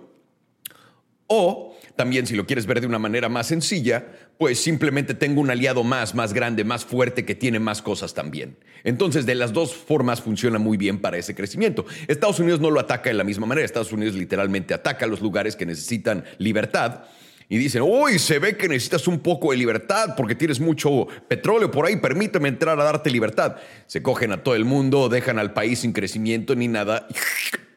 o 1.27 1.77
también 1.95 2.27
si 2.27 2.35
lo 2.35 2.47
quieres 2.47 2.65
ver 2.65 2.81
de 2.81 2.87
una 2.87 2.99
manera 2.99 3.29
más 3.29 3.49
sencilla, 3.49 4.07
pues 4.39 4.59
simplemente 4.59 5.13
tengo 5.13 5.43
un 5.43 5.51
aliado 5.51 5.85
más, 5.85 6.15
más 6.15 6.33
grande, 6.33 6.65
más 6.65 6.87
fuerte 6.87 7.27
que 7.27 7.35
tiene 7.35 7.59
más 7.59 7.83
cosas 7.83 8.15
también. 8.15 8.57
Entonces, 8.83 9.27
de 9.27 9.35
las 9.35 9.53
dos 9.53 9.75
formas 9.75 10.23
funciona 10.23 10.59
muy 10.59 10.79
bien 10.79 11.01
para 11.01 11.19
ese 11.19 11.35
crecimiento. 11.35 11.85
Estados 12.09 12.41
Unidos 12.41 12.61
no 12.61 12.71
lo 12.71 12.81
ataca 12.81 13.11
de 13.11 13.15
la 13.15 13.25
misma 13.25 13.47
manera. 13.47 13.65
Estados 13.65 13.93
Unidos 13.93 14.15
literalmente 14.15 14.75
ataca 14.75 15.07
los 15.07 15.21
lugares 15.21 15.55
que 15.55 15.67
necesitan 15.67 16.25
libertad 16.39 17.05
y 17.53 17.59
dicen, 17.59 17.83
uy, 17.83 18.19
se 18.19 18.39
ve 18.39 18.57
que 18.57 18.67
necesitas 18.67 19.07
un 19.07 19.19
poco 19.19 19.51
de 19.51 19.59
libertad 19.59 20.15
porque 20.17 20.35
tienes 20.35 20.59
mucho 20.59 21.07
petróleo 21.29 21.71
por 21.71 21.85
ahí, 21.85 21.97
permíteme 21.97 22.49
entrar 22.49 22.81
a 22.81 22.83
darte 22.83 23.11
libertad. 23.11 23.57
Se 23.87 24.03
cogen 24.03 24.33
a 24.33 24.43
todo 24.43 24.55
el 24.55 24.65
mundo, 24.65 25.11
dejan 25.11 25.39
al 25.39 25.53
país 25.53 25.81
sin 25.81 25.93
crecimiento 25.93 26.55
ni 26.55 26.67
nada 26.67 27.07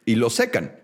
y 0.06 0.16
lo 0.16 0.30
secan. 0.30 0.78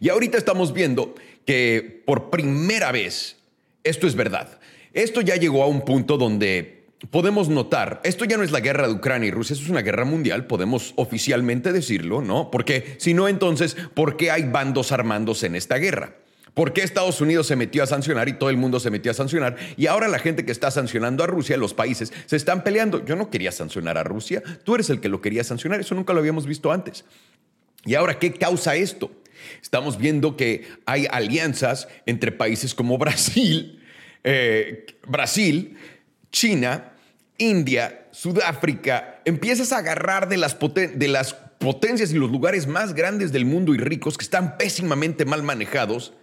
Y 0.00 0.08
ahorita 0.08 0.38
estamos 0.38 0.72
viendo 0.72 1.16
que 1.44 2.02
por 2.06 2.30
primera 2.30 2.92
vez 2.92 3.36
esto 3.84 4.06
es 4.06 4.14
verdad. 4.14 4.58
Esto 4.94 5.20
ya 5.20 5.36
llegó 5.36 5.62
a 5.62 5.66
un 5.66 5.84
punto 5.84 6.16
donde 6.16 6.86
podemos 7.10 7.50
notar, 7.50 8.00
esto 8.04 8.24
ya 8.24 8.38
no 8.38 8.42
es 8.42 8.52
la 8.52 8.60
guerra 8.60 8.86
de 8.86 8.94
Ucrania 8.94 9.28
y 9.28 9.32
Rusia, 9.32 9.52
esto 9.52 9.66
es 9.66 9.70
una 9.70 9.82
guerra 9.82 10.06
mundial, 10.06 10.46
podemos 10.46 10.94
oficialmente 10.96 11.74
decirlo, 11.74 12.22
¿no? 12.22 12.50
Porque 12.50 12.96
si 12.96 13.12
no, 13.12 13.28
entonces, 13.28 13.76
¿por 13.92 14.16
qué 14.16 14.30
hay 14.30 14.44
bandos 14.44 14.92
armándose 14.92 15.44
en 15.44 15.56
esta 15.56 15.76
guerra? 15.76 16.14
¿Por 16.58 16.72
qué 16.72 16.82
Estados 16.82 17.20
Unidos 17.20 17.46
se 17.46 17.54
metió 17.54 17.84
a 17.84 17.86
sancionar 17.86 18.28
y 18.28 18.32
todo 18.32 18.50
el 18.50 18.56
mundo 18.56 18.80
se 18.80 18.90
metió 18.90 19.12
a 19.12 19.14
sancionar? 19.14 19.54
Y 19.76 19.86
ahora 19.86 20.08
la 20.08 20.18
gente 20.18 20.44
que 20.44 20.50
está 20.50 20.72
sancionando 20.72 21.22
a 21.22 21.28
Rusia, 21.28 21.56
los 21.56 21.72
países, 21.72 22.12
se 22.26 22.34
están 22.34 22.64
peleando. 22.64 23.04
Yo 23.04 23.14
no 23.14 23.30
quería 23.30 23.52
sancionar 23.52 23.96
a 23.96 24.02
Rusia, 24.02 24.42
tú 24.64 24.74
eres 24.74 24.90
el 24.90 25.00
que 25.00 25.08
lo 25.08 25.20
quería 25.20 25.44
sancionar, 25.44 25.78
eso 25.78 25.94
nunca 25.94 26.12
lo 26.12 26.18
habíamos 26.18 26.46
visto 26.46 26.72
antes. 26.72 27.04
Y 27.84 27.94
ahora, 27.94 28.18
¿qué 28.18 28.32
causa 28.32 28.74
esto? 28.74 29.12
Estamos 29.62 29.98
viendo 29.98 30.36
que 30.36 30.66
hay 30.84 31.06
alianzas 31.12 31.86
entre 32.06 32.32
países 32.32 32.74
como 32.74 32.98
Brasil, 32.98 33.80
eh, 34.24 34.84
Brasil, 35.06 35.76
China, 36.32 36.92
India, 37.36 38.08
Sudáfrica. 38.10 39.20
Empiezas 39.24 39.70
a 39.70 39.78
agarrar 39.78 40.28
de 40.28 40.38
las, 40.38 40.58
de 40.58 41.06
las 41.06 41.34
potencias 41.34 42.10
y 42.10 42.14
los 42.14 42.32
lugares 42.32 42.66
más 42.66 42.94
grandes 42.94 43.30
del 43.30 43.44
mundo 43.44 43.76
y 43.76 43.78
ricos 43.78 44.18
que 44.18 44.24
están 44.24 44.58
pésimamente 44.58 45.24
mal 45.24 45.44
manejados 45.44 46.14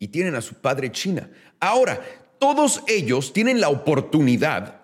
y 0.00 0.08
tienen 0.08 0.34
a 0.34 0.40
su 0.40 0.54
padre 0.54 0.90
China. 0.90 1.30
Ahora, 1.60 2.00
todos 2.40 2.82
ellos 2.88 3.32
tienen 3.32 3.60
la 3.60 3.68
oportunidad 3.68 4.80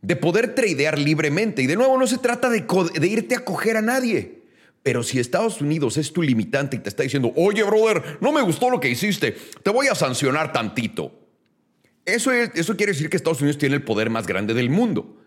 de 0.00 0.16
poder 0.16 0.54
tradear 0.54 0.98
libremente. 0.98 1.62
Y 1.62 1.66
de 1.66 1.76
nuevo, 1.76 1.96
no 1.98 2.06
se 2.06 2.18
trata 2.18 2.48
de, 2.48 2.64
irte 3.06 3.36
a 3.36 3.44
coger 3.44 3.76
a 3.76 3.82
nadie. 3.82 4.42
Pero 4.82 5.02
si 5.02 5.20
Estados 5.20 5.60
Unidos 5.60 5.98
es 5.98 6.12
tu 6.12 6.22
limitante 6.22 6.76
y 6.76 6.78
te 6.80 6.88
está 6.88 7.02
diciendo, 7.02 7.32
oye, 7.36 7.62
brother, 7.62 8.18
no 8.20 8.32
me 8.32 8.42
gustó 8.42 8.70
lo 8.70 8.80
que 8.80 8.88
hiciste, 8.88 9.36
te 9.62 9.70
voy 9.70 9.86
a 9.88 9.94
sancionar 9.94 10.52
tantito. 10.52 11.12
Eso, 12.06 12.32
eso 12.32 12.76
quiere 12.76 12.92
decir 12.92 13.08
que 13.08 13.16
Estados 13.16 13.40
Unidos 13.40 13.58
tiene 13.58 13.76
el 13.76 13.82
poder 13.82 14.10
más 14.10 14.26
grande 14.26 14.54
del 14.54 14.70
mundo. 14.70 15.22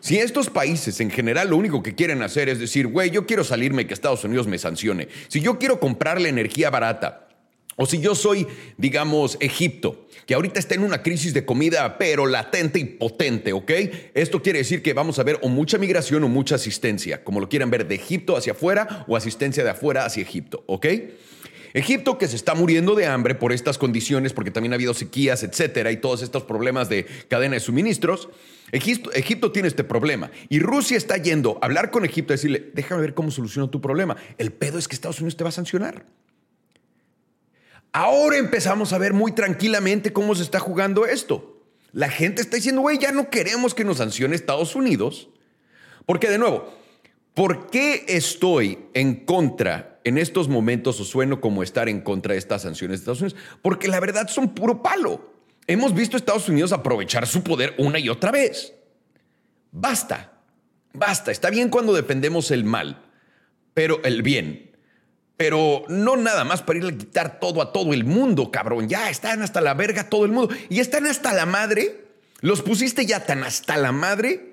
Si 0.00 0.18
estos 0.18 0.50
países 0.50 1.00
en 1.00 1.10
general 1.10 1.48
lo 1.50 1.56
único 1.56 1.82
que 1.82 1.94
quieren 1.94 2.22
hacer 2.22 2.48
es 2.48 2.58
decir, 2.58 2.88
güey, 2.88 3.10
yo 3.10 3.26
quiero 3.26 3.44
salirme 3.44 3.86
que 3.86 3.94
Estados 3.94 4.24
Unidos 4.24 4.46
me 4.46 4.58
sancione. 4.58 5.08
Si 5.28 5.40
yo 5.40 5.58
quiero 5.58 5.80
comprarle 5.80 6.28
energía 6.28 6.70
barata 6.70 7.28
o 7.76 7.86
si 7.86 8.00
yo 8.00 8.14
soy, 8.14 8.46
digamos, 8.76 9.36
Egipto, 9.40 10.06
que 10.26 10.34
ahorita 10.34 10.60
está 10.60 10.74
en 10.74 10.84
una 10.84 11.02
crisis 11.02 11.34
de 11.34 11.44
comida, 11.44 11.98
pero 11.98 12.26
latente 12.26 12.78
y 12.78 12.84
potente, 12.84 13.52
¿ok? 13.52 13.70
Esto 14.14 14.42
quiere 14.42 14.60
decir 14.60 14.82
que 14.82 14.92
vamos 14.92 15.18
a 15.18 15.22
ver 15.22 15.38
o 15.42 15.48
mucha 15.48 15.78
migración 15.78 16.22
o 16.24 16.28
mucha 16.28 16.54
asistencia, 16.54 17.24
como 17.24 17.40
lo 17.40 17.48
quieran 17.48 17.70
ver, 17.70 17.88
de 17.88 17.94
Egipto 17.94 18.36
hacia 18.36 18.52
afuera 18.52 19.04
o 19.08 19.16
asistencia 19.16 19.64
de 19.64 19.70
afuera 19.70 20.04
hacia 20.04 20.22
Egipto, 20.22 20.64
¿ok? 20.66 20.86
Egipto 21.74 22.18
que 22.18 22.28
se 22.28 22.36
está 22.36 22.54
muriendo 22.54 22.94
de 22.94 23.06
hambre 23.06 23.34
por 23.34 23.52
estas 23.52 23.78
condiciones, 23.78 24.34
porque 24.34 24.50
también 24.50 24.72
ha 24.72 24.76
habido 24.76 24.92
sequías, 24.92 25.42
etcétera, 25.42 25.90
y 25.90 25.96
todos 25.96 26.22
estos 26.22 26.42
problemas 26.42 26.88
de 26.90 27.06
cadena 27.28 27.54
de 27.54 27.60
suministros. 27.60 28.28
Egipto, 28.72 29.52
tiene 29.52 29.68
este 29.68 29.84
problema 29.84 30.30
y 30.48 30.58
Rusia 30.58 30.96
está 30.96 31.18
yendo 31.18 31.58
a 31.60 31.66
hablar 31.66 31.90
con 31.90 32.06
Egipto 32.06 32.32
y 32.32 32.36
decirle, 32.36 32.70
déjame 32.72 33.02
ver 33.02 33.12
cómo 33.12 33.30
soluciono 33.30 33.68
tu 33.68 33.82
problema. 33.82 34.16
El 34.38 34.50
pedo 34.50 34.78
es 34.78 34.88
que 34.88 34.94
Estados 34.94 35.20
Unidos 35.20 35.36
te 35.36 35.44
va 35.44 35.48
a 35.48 35.52
sancionar. 35.52 36.06
Ahora 37.92 38.38
empezamos 38.38 38.92
a 38.92 38.98
ver 38.98 39.12
muy 39.12 39.32
tranquilamente 39.32 40.12
cómo 40.12 40.34
se 40.34 40.42
está 40.42 40.58
jugando 40.58 41.04
esto. 41.04 41.60
La 41.92 42.08
gente 42.08 42.40
está 42.40 42.56
diciendo, 42.56 42.80
güey, 42.80 42.98
ya 42.98 43.12
no 43.12 43.28
queremos 43.28 43.74
que 43.74 43.84
nos 43.84 43.98
sancione 43.98 44.34
Estados 44.34 44.74
Unidos. 44.74 45.28
Porque 46.06 46.30
de 46.30 46.38
nuevo, 46.38 46.72
¿por 47.34 47.68
qué 47.68 48.04
estoy 48.08 48.78
en 48.94 49.26
contra 49.26 50.00
en 50.04 50.16
estos 50.16 50.48
momentos 50.48 50.98
o 51.00 51.04
sueno 51.04 51.40
como 51.40 51.62
estar 51.62 51.88
en 51.88 52.00
contra 52.00 52.32
de 52.32 52.38
estas 52.38 52.62
sanciones 52.62 52.98
de 52.98 53.02
Estados 53.02 53.20
Unidos? 53.20 53.40
Porque 53.60 53.88
la 53.88 54.00
verdad 54.00 54.26
son 54.28 54.54
puro 54.54 54.82
palo. 54.82 55.30
Hemos 55.66 55.94
visto 55.94 56.16
Estados 56.16 56.48
Unidos 56.48 56.72
aprovechar 56.72 57.26
su 57.26 57.42
poder 57.44 57.74
una 57.78 57.98
y 57.98 58.08
otra 58.08 58.30
vez. 58.30 58.72
Basta, 59.70 60.32
basta. 60.94 61.30
Está 61.30 61.50
bien 61.50 61.68
cuando 61.68 61.92
defendemos 61.92 62.50
el 62.50 62.64
mal, 62.64 63.04
pero 63.74 64.02
el 64.02 64.22
bien, 64.22 64.71
Pero 65.36 65.84
no 65.88 66.16
nada 66.16 66.44
más 66.44 66.62
para 66.62 66.78
ir 66.78 66.86
a 66.86 66.96
quitar 66.96 67.40
todo 67.40 67.62
a 67.62 67.72
todo 67.72 67.92
el 67.92 68.04
mundo, 68.04 68.50
cabrón. 68.50 68.88
Ya 68.88 69.10
están 69.10 69.42
hasta 69.42 69.60
la 69.60 69.74
verga 69.74 70.08
todo 70.08 70.24
el 70.24 70.32
mundo. 70.32 70.54
Y 70.68 70.80
están 70.80 71.06
hasta 71.06 71.32
la 71.32 71.46
madre. 71.46 72.04
Los 72.40 72.62
pusiste 72.62 73.06
ya 73.06 73.24
tan 73.24 73.42
hasta 73.44 73.76
la 73.76 73.92
madre 73.92 74.52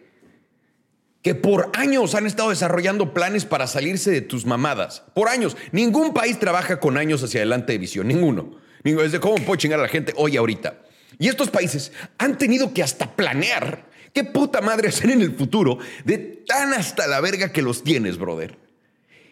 que 1.22 1.36
por 1.36 1.70
años 1.74 2.16
han 2.16 2.26
estado 2.26 2.50
desarrollando 2.50 3.14
planes 3.14 3.46
para 3.46 3.68
salirse 3.68 4.10
de 4.10 4.22
tus 4.22 4.46
mamadas. 4.46 5.04
Por 5.14 5.28
años. 5.28 5.58
Ningún 5.72 6.14
país 6.14 6.40
trabaja 6.40 6.80
con 6.80 6.98
años 6.98 7.24
hacia 7.24 7.42
adelante 7.42 7.74
de 7.74 7.78
visión. 7.78 8.08
Ninguno. 8.08 8.58
Ninguno. 8.84 9.04
Desde 9.04 9.20
cómo 9.20 9.36
puedo 9.36 9.58
chingar 9.58 9.80
a 9.80 9.84
la 9.84 9.90
gente 9.90 10.14
hoy 10.16 10.38
ahorita. 10.38 10.80
Y 11.18 11.28
estos 11.28 11.50
países 11.50 11.92
han 12.18 12.38
tenido 12.38 12.74
que 12.74 12.82
hasta 12.82 13.16
planear 13.16 13.90
qué 14.14 14.24
puta 14.24 14.62
madre 14.62 14.88
hacer 14.88 15.12
en 15.12 15.22
el 15.22 15.36
futuro 15.36 15.80
de 16.06 16.18
tan 16.18 16.74
hasta 16.74 17.08
la 17.08 17.20
verga 17.20 17.52
que 17.52 17.62
los 17.62 17.84
tienes, 17.84 18.18
brother. 18.18 18.58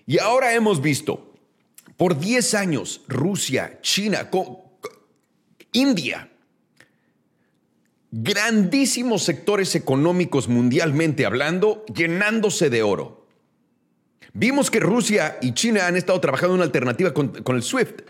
Y 0.06 0.20
ahora 0.20 0.54
hemos 0.54 0.82
visto 0.82 1.27
por 1.98 2.20
10 2.20 2.54
años 2.54 3.02
Rusia, 3.08 3.80
China, 3.82 4.30
India, 5.74 6.30
grandísimos 8.12 9.24
sectores 9.24 9.76
económicos 9.76 10.48
mundialmente 10.48 11.26
hablando, 11.26 11.86
llenándose 11.94 12.70
de 12.70 12.84
oro. 12.84 13.28
Vimos 14.34 14.70
que 14.70 14.80
Rusia 14.80 15.40
y 15.42 15.54
China 15.54 15.88
han 15.88 15.98
estado 15.98 16.22
trabajando 16.22 16.54
en 16.54 16.60
una 16.60 16.66
alternativa 16.66 17.14
con, 17.14 17.34
el 17.48 17.64
SWIFT. 17.64 18.02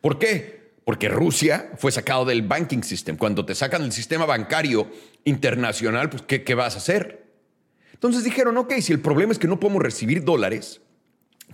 ¿Por 0.00 0.18
qué? 0.18 0.72
Porque 0.84 1.08
Rusia 1.08 1.72
fue 1.76 1.90
sacado 1.90 2.24
del 2.24 2.42
banking 2.42 2.82
system. 2.82 3.16
Cuando 3.16 3.44
te 3.44 3.54
sacan 3.54 3.82
del 3.82 3.92
sistema 3.92 4.24
bancario 4.24 4.88
internacional, 5.24 6.10
pues 6.10 6.22
¿qué, 6.22 6.44
qué 6.44 6.54
vas 6.54 6.74
a 6.74 6.78
hacer? 6.78 7.24
Entonces 7.92 8.24
dijeron, 8.24 8.56
ok, 8.56 8.74
si 8.80 8.92
el 8.92 9.00
problema 9.00 9.32
es 9.32 9.38
que 9.38 9.48
no 9.48 9.60
podemos 9.60 9.82
recibir 9.82 10.24
dólares, 10.24 10.80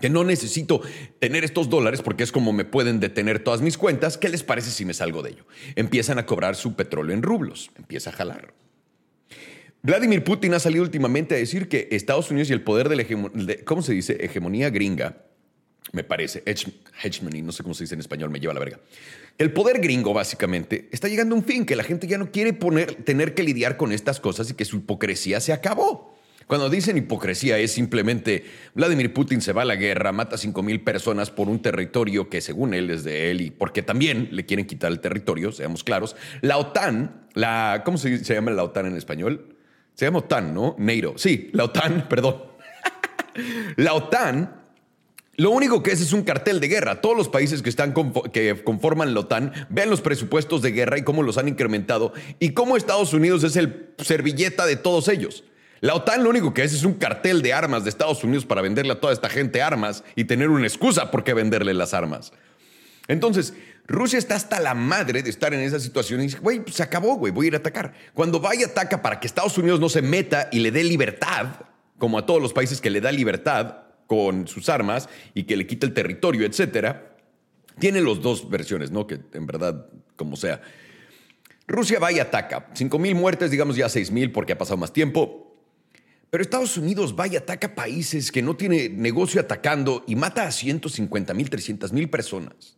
que 0.01 0.11
no 0.11 0.25
necesito 0.25 0.81
tener 1.19 1.45
estos 1.45 1.69
dólares 1.69 2.03
porque 2.03 2.25
es 2.25 2.33
como 2.33 2.53
me 2.53 2.65
pueden 2.65 3.01
detener 3.01 3.43
todas 3.43 3.61
mis 3.61 3.79
cuentas, 3.79 4.19
¿qué 4.19 4.29
les 4.29 4.43
parece 4.43 4.71
si 4.71 4.85
me 4.85 4.95
salgo 4.95 5.23
de 5.23 5.31
ello? 5.31 5.47
Empiezan 5.77 6.19
a 6.19 6.27
cobrar 6.27 6.57
su 6.57 6.75
petróleo 6.75 7.15
en 7.15 7.23
rublos, 7.23 7.71
empieza 7.77 8.11
a 8.11 8.13
jalar. 8.13 8.55
Vladimir 9.83 10.25
Putin 10.25 10.55
ha 10.55 10.59
salido 10.59 10.83
últimamente 10.83 11.35
a 11.35 11.39
decir 11.39 11.69
que 11.69 11.89
Estados 11.93 12.31
Unidos 12.31 12.51
y 12.51 12.53
el 12.53 12.63
poder 12.63 12.89
de 12.89 12.97
la 12.97 13.05
¿cómo 13.65 13.83
se 13.83 13.93
dice? 13.93 14.19
Hegemonía 14.21 14.71
gringa, 14.71 15.29
me 15.93 16.05
parece, 16.05 16.43
hegemony, 16.45 17.43
no 17.43 17.53
sé 17.53 17.63
cómo 17.63 17.75
se 17.75 17.85
dice 17.85 17.95
en 17.95 18.01
español, 18.01 18.31
me 18.31 18.41
lleva 18.41 18.53
la 18.53 18.61
verga. 18.61 18.81
El 19.39 19.53
poder 19.53 19.81
gringo, 19.81 20.13
básicamente, 20.13 20.89
está 20.93 21.09
llegando 21.09 21.35
a 21.35 21.39
un 21.39 21.45
fin, 21.45 21.65
que 21.65 21.77
la 21.77 21.85
gente 21.85 22.07
ya 22.07 22.19
no 22.19 22.31
quiere 22.31 22.53
poner, 22.53 22.95
tener 23.05 23.35
que 23.35 23.43
lidiar 23.43 23.77
con 23.77 23.93
estas 23.93 24.21
cosas 24.21 24.51
y 24.51 24.55
que 24.55 24.65
su 24.65 24.77
hipocresía 24.77 25.41
se 25.41 25.53
acabó. 25.53 26.18
Cuando 26.49 26.71
dicen 26.71 26.97
hipocresía 26.97 27.59
es 27.59 27.73
simplemente 27.73 28.43
Vladimir 28.75 29.13
Putin 29.13 29.43
se 29.43 29.53
va 29.53 29.63
a 29.63 29.65
la 29.67 29.77
guerra, 29.77 30.13
mata 30.13 30.37
a 30.37 30.39
5 30.39 30.63
mil 30.63 30.83
personas 30.83 31.31
por 31.31 31.47
un 31.47 31.61
territorio 31.61 32.31
que 32.31 32.41
según 32.41 32.73
él 32.73 32.89
es 32.89 33.05
de 33.05 33.31
él 33.31 33.43
y 33.43 33.51
porque 33.51 33.83
también 33.83 34.31
le 34.33 34.47
quieren 34.47 34.67
quitar 34.67 34.91
el 34.91 35.01
territorio, 35.01 35.53
seamos 35.53 35.85
claros. 35.85 36.17
La 36.41 36.57
OTAN, 36.57 37.29
la, 37.35 37.83
¿cómo 37.85 37.99
se, 37.99 38.25
llama 38.25 38.51
la 38.53 38.65
OTAN 38.65 38.87
en 38.87 38.97
español? 38.97 39.57
Se 39.93 40.07
llama 40.07 40.21
OTAN, 40.21 40.55
¿no? 40.55 40.75
NATO. 40.79 41.19
Sí, 41.19 41.51
la 41.53 41.65
OTAN, 41.65 42.07
perdón. 42.09 42.43
la 43.77 43.93
OTAN 43.93 44.55
lo 45.37 45.51
único 45.51 45.83
que 45.83 45.93
es 45.93 46.01
es 46.01 46.15
un 46.15 46.23
cartel 46.23 46.61
de 46.61 46.67
guerra. 46.67 47.03
Todos 47.03 47.17
los 47.17 47.29
países 47.29 47.63
que, 47.63 47.69
están 47.69 47.95
que 48.33 48.65
conforman 48.65 49.13
la 49.13 49.21
OTAN 49.21 49.53
vean 49.69 49.89
los 49.89 50.01
presupuestos 50.01 50.63
de 50.63 50.73
guerra 50.73 50.99
y 50.99 51.03
cómo 51.03 51.23
los 51.23 51.37
han 51.37 51.47
incrementado 51.47 52.13
y 52.41 52.55
cómo 52.55 52.77
Estados 52.77 53.13
Unidos 53.13 53.45
es 53.45 53.55
el 53.55 53.91
servilleta 53.99 54.65
de 54.65 54.77
todos 54.77 55.09
ellos. 55.09 55.45
La 55.81 55.95
OTAN 55.95 56.25
lo 56.25 56.31
único 56.31 56.53
que 56.53 56.65
es 56.65 56.73
es 56.73 56.85
un 56.85 56.95
cartel 56.95 57.43
de 57.43 57.53
armas 57.53 57.85
de 57.85 57.91
Estados 57.91 58.25
Unidos 58.25 58.45
para 58.45 58.63
venderle 58.63 58.93
a 58.93 59.01
toda 59.01 59.13
esta 59.13 59.29
gente 59.29 59.63
armas 59.63 60.03
y 60.17 60.25
tener 60.25 60.51
una 60.51 60.67
excusa 60.67 61.11
por 61.11 61.25
qué 61.25 61.35
venderle 61.35 61.75
las 61.75 61.95
armas. 61.95 62.33
Entonces, 63.07 63.55
Rusia 63.87 64.19
está 64.19 64.35
hasta 64.35 64.61
la 64.61 64.75
madre 64.75 65.23
de 65.23 65.31
estar 65.31 65.55
en 65.55 65.61
esa 65.61 65.81
situación 65.81 66.21
y 66.21 66.25
dice, 66.25 66.39
güey, 66.39 66.61
pues 66.61 66.77
se 66.77 66.83
acabó, 66.83 67.15
güey, 67.15 67.33
voy 67.33 67.47
a 67.47 67.49
ir 67.49 67.55
a 67.55 67.59
atacar. 67.59 67.95
Cuando 68.13 68.39
vaya 68.39 68.67
ataca 68.67 69.01
para 69.01 69.19
que 69.19 69.27
Estados 69.27 69.57
Unidos 69.57 69.81
no 69.81 69.89
se 69.89 70.03
meta 70.03 70.49
y 70.53 70.59
le 70.59 70.71
dé 70.71 70.85
libertad, 70.85 71.47
como 71.97 72.19
a 72.19 72.27
todos 72.27 72.43
los 72.43 72.53
países 72.53 72.81
que 72.81 72.91
le 72.91 73.01
da 73.01 73.11
libertad 73.11 73.77
con 74.07 74.47
sus 74.47 74.69
armas 74.69 75.09
y 75.35 75.45
que 75.45 75.57
le 75.57 75.67
quita 75.67 75.87
el 75.87 75.95
territorio, 75.95 76.47
etcétera, 76.47 77.17
tiene 77.79 78.03
las 78.03 78.21
dos 78.21 78.51
versiones, 78.51 78.91
¿no? 78.91 79.07
Que 79.07 79.21
en 79.33 79.47
verdad, 79.47 79.87
como 80.17 80.37
sea. 80.37 80.61
Rusia 81.67 81.99
va 81.99 82.13
y 82.13 82.19
ataca. 82.19 82.69
5 82.75 82.99
mil 82.99 83.15
muertes, 83.15 83.51
digamos 83.51 83.77
ya 83.77 83.89
6 83.89 84.11
mil 84.11 84.33
porque 84.33 84.53
ha 84.53 84.59
pasado 84.59 84.77
más 84.77 84.93
tiempo. 84.93 85.48
Pero 86.31 86.43
Estados 86.43 86.77
Unidos 86.77 87.15
va 87.19 87.27
y 87.27 87.37
ataca 87.37 87.75
países 87.75 88.31
que 88.31 88.43
no 88.43 88.55
tiene 88.55 88.89
negocio 88.89 89.41
atacando 89.41 90.05
y 90.07 90.15
mata 90.15 90.47
a 90.47 90.53
150 90.53 91.33
mil, 91.33 91.49
300 91.49 91.93
mil 91.93 92.11
personas. 92.11 92.77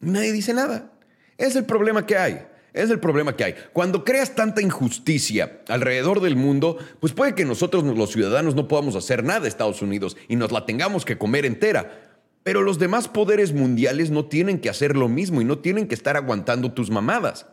Nadie 0.00 0.32
dice 0.32 0.52
nada. 0.52 0.92
Es 1.38 1.54
el 1.54 1.64
problema 1.64 2.04
que 2.04 2.16
hay. 2.16 2.46
Es 2.72 2.90
el 2.90 2.98
problema 2.98 3.36
que 3.36 3.44
hay. 3.44 3.54
Cuando 3.72 4.02
creas 4.02 4.34
tanta 4.34 4.62
injusticia 4.62 5.60
alrededor 5.68 6.20
del 6.20 6.36
mundo, 6.36 6.78
pues 7.00 7.12
puede 7.12 7.34
que 7.34 7.44
nosotros 7.44 7.84
los 7.84 8.10
ciudadanos 8.10 8.54
no 8.54 8.66
podamos 8.66 8.96
hacer 8.96 9.22
nada 9.22 9.46
Estados 9.46 9.82
Unidos 9.82 10.16
y 10.26 10.36
nos 10.36 10.50
la 10.52 10.64
tengamos 10.64 11.04
que 11.04 11.18
comer 11.18 11.44
entera. 11.44 12.00
Pero 12.42 12.62
los 12.62 12.78
demás 12.78 13.08
poderes 13.08 13.52
mundiales 13.52 14.10
no 14.10 14.24
tienen 14.24 14.58
que 14.58 14.70
hacer 14.70 14.96
lo 14.96 15.08
mismo 15.08 15.40
y 15.40 15.44
no 15.44 15.58
tienen 15.58 15.86
que 15.86 15.94
estar 15.94 16.16
aguantando 16.16 16.72
tus 16.72 16.90
mamadas. 16.90 17.46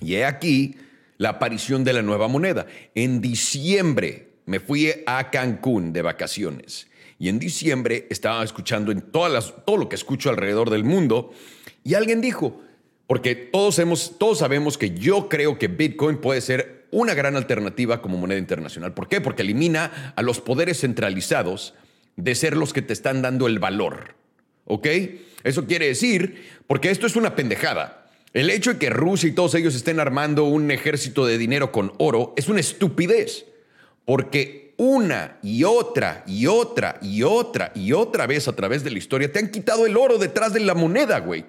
Y 0.00 0.14
he 0.16 0.24
aquí 0.24 0.76
la 1.20 1.28
aparición 1.28 1.84
de 1.84 1.92
la 1.92 2.00
nueva 2.00 2.28
moneda. 2.28 2.66
En 2.94 3.20
diciembre 3.20 4.30
me 4.46 4.58
fui 4.58 4.90
a 5.04 5.30
Cancún 5.30 5.92
de 5.92 6.00
vacaciones 6.00 6.88
y 7.18 7.28
en 7.28 7.38
diciembre 7.38 8.06
estaba 8.08 8.42
escuchando 8.42 8.90
en 8.90 9.02
todas 9.02 9.30
las, 9.30 9.54
todo 9.66 9.76
lo 9.76 9.90
que 9.90 9.96
escucho 9.96 10.30
alrededor 10.30 10.70
del 10.70 10.82
mundo 10.82 11.30
y 11.84 11.92
alguien 11.92 12.22
dijo, 12.22 12.62
porque 13.06 13.34
todos, 13.34 13.78
hemos, 13.78 14.16
todos 14.18 14.38
sabemos 14.38 14.78
que 14.78 14.92
yo 14.94 15.28
creo 15.28 15.58
que 15.58 15.68
Bitcoin 15.68 16.16
puede 16.22 16.40
ser 16.40 16.86
una 16.90 17.12
gran 17.12 17.36
alternativa 17.36 18.00
como 18.00 18.16
moneda 18.16 18.38
internacional. 18.38 18.94
¿Por 18.94 19.06
qué? 19.06 19.20
Porque 19.20 19.42
elimina 19.42 20.14
a 20.16 20.22
los 20.22 20.40
poderes 20.40 20.80
centralizados 20.80 21.74
de 22.16 22.34
ser 22.34 22.56
los 22.56 22.72
que 22.72 22.80
te 22.80 22.94
están 22.94 23.20
dando 23.20 23.46
el 23.46 23.58
valor. 23.58 24.14
¿Ok? 24.64 24.86
Eso 25.44 25.66
quiere 25.66 25.86
decir, 25.86 26.48
porque 26.66 26.90
esto 26.90 27.06
es 27.06 27.14
una 27.14 27.36
pendejada. 27.36 27.99
El 28.32 28.50
hecho 28.50 28.74
de 28.74 28.78
que 28.78 28.90
Rusia 28.90 29.28
y 29.28 29.32
todos 29.32 29.54
ellos 29.54 29.74
estén 29.74 29.98
armando 29.98 30.44
un 30.44 30.70
ejército 30.70 31.26
de 31.26 31.36
dinero 31.36 31.72
con 31.72 31.92
oro 31.98 32.32
es 32.36 32.48
una 32.48 32.60
estupidez, 32.60 33.46
porque 34.04 34.72
una 34.76 35.38
y 35.42 35.64
otra 35.64 36.22
y 36.26 36.46
otra 36.46 36.98
y 37.02 37.22
otra 37.22 37.72
y 37.74 37.92
otra 37.92 38.26
vez 38.26 38.46
a 38.46 38.54
través 38.54 38.84
de 38.84 38.90
la 38.90 38.98
historia 38.98 39.30
te 39.30 39.40
han 39.40 39.50
quitado 39.50 39.84
el 39.84 39.96
oro 39.96 40.16
detrás 40.16 40.52
de 40.52 40.60
la 40.60 40.74
moneda, 40.74 41.18
güey. 41.18 41.44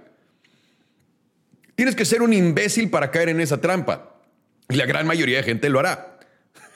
Tienes 1.75 1.95
que 1.95 2.03
ser 2.03 2.21
un 2.21 2.33
imbécil 2.33 2.89
para 2.89 3.11
caer 3.11 3.29
en 3.29 3.41
esa 3.41 3.61
trampa. 3.61 4.17
Y 4.69 4.75
la 4.75 4.85
gran 4.85 5.05
mayoría 5.05 5.38
de 5.38 5.43
gente 5.43 5.69
lo 5.69 5.79
hará. 5.79 6.19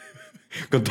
con, 0.70 0.84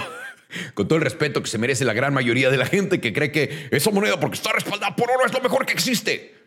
con 0.75 0.89
todo 0.89 0.99
el 0.99 1.05
respeto 1.05 1.43
que 1.43 1.49
se 1.49 1.59
merece 1.59 1.85
la 1.85 1.95
gran 1.95 2.13
mayoría 2.13 2.51
de 2.51 2.57
la 2.57 2.67
gente 2.67 3.01
que 3.01 3.13
cree 3.13 3.33
que 3.33 3.69
esa 3.71 3.91
moneda, 3.91 4.19
porque 4.21 4.37
está 4.37 4.53
respaldada 4.53 4.95
por 4.97 5.11
oro, 5.11 5.25
es 5.25 5.33
lo 5.33 5.41
mejor 5.41 5.67
que 5.67 5.73
existe. 5.73 6.44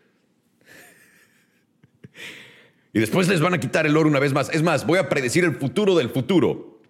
Y 2.92 3.00
después 3.00 3.28
les 3.28 3.40
van 3.40 3.54
a 3.54 3.60
quitar 3.60 3.86
el 3.86 3.96
oro 3.96 4.08
una 4.08 4.18
vez 4.18 4.32
más. 4.32 4.50
Es 4.50 4.62
más, 4.62 4.86
voy 4.86 4.98
a 4.98 5.08
predecir 5.08 5.44
el 5.44 5.54
futuro 5.54 5.94
del 5.94 6.10
futuro. 6.10 6.80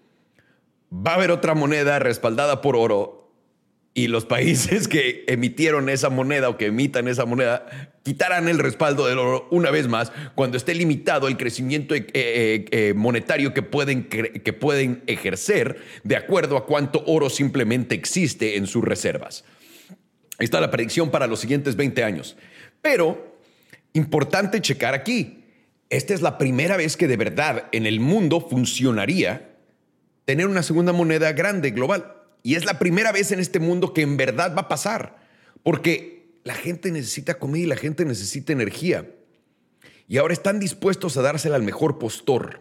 Va 0.93 1.12
a 1.12 1.14
haber 1.14 1.31
otra 1.31 1.55
moneda 1.55 1.99
respaldada 1.99 2.61
por 2.61 2.76
oro 2.76 3.19
y 3.99 4.07
los 4.07 4.25
países 4.25 4.87
que 4.87 5.25
emitieron 5.26 5.88
esa 5.88 6.09
moneda 6.09 6.49
o 6.49 6.57
que 6.57 6.67
emitan 6.67 7.09
esa 7.09 7.25
moneda 7.25 7.67
quitarán 8.05 8.49
el 8.49 8.59
respaldo 8.61 9.07
del 9.07 9.19
oro 9.19 9.49
una 9.50 9.73
vez 9.73 9.88
más 9.88 10.12
cuando 10.37 10.57
esté 10.57 10.75
limitado 10.75 11.26
el 11.26 11.37
crecimiento 11.37 11.97
eh, 11.97 12.07
eh, 12.14 12.64
eh, 12.71 12.95
monetario 12.95 13.52
que 13.52 13.62
pueden, 13.62 14.05
que 14.05 14.52
pueden 14.52 15.02
ejercer 15.09 15.83
de 16.05 16.17
acuerdo 16.17 16.57
a 16.57 16.64
cuánto 16.64 17.02
oro 17.07 17.28
simplemente 17.28 17.97
existe 17.97 18.57
en 18.57 18.69
sus 18.69 18.85
reservas. 18.85 19.45
Ahí 20.38 20.45
está 20.45 20.61
la 20.61 20.71
predicción 20.71 21.11
para 21.11 21.26
los 21.26 21.40
siguientes 21.40 21.75
20 21.75 22.05
años. 22.05 22.37
Pero, 22.81 23.37
importante 23.93 24.61
checar 24.61 24.95
aquí, 24.95 25.38
esta 25.90 26.14
es 26.14 26.21
la 26.21 26.38
primera 26.38 26.76
vez 26.76 26.97
que 26.97 27.09
de 27.09 27.16
verdad 27.16 27.64
en 27.73 27.87
el 27.87 28.00
mundo 28.00 28.40
funcionaría 28.40 29.57
tener 30.25 30.47
una 30.47 30.62
segunda 30.62 30.92
moneda 30.92 31.33
grande, 31.33 31.71
global. 31.71 32.14
Y 32.42 32.54
es 32.54 32.64
la 32.64 32.78
primera 32.78 33.12
vez 33.12 33.33
en 33.33 33.40
este 33.40 33.59
mundo 33.59 33.95
que 33.95 34.02
en 34.02 34.16
verdad 34.16 34.54
va 34.54 34.62
a 34.62 34.68
pasar, 34.68 35.16
porque 35.62 36.38
la 36.45 36.54
gente 36.54 36.90
necesita 36.90 37.38
comida 37.38 37.64
y 37.64 37.68
la 37.68 37.76
gente 37.76 38.04
necesita 38.04 38.52
energía. 38.52 39.11
Y 40.07 40.18
ahora 40.18 40.35
están 40.35 40.61
dispuestos 40.61 41.16
a 41.16 41.23
dársela 41.23 41.57
al 41.57 41.62
mejor 41.62 41.99
postor. 41.99 42.61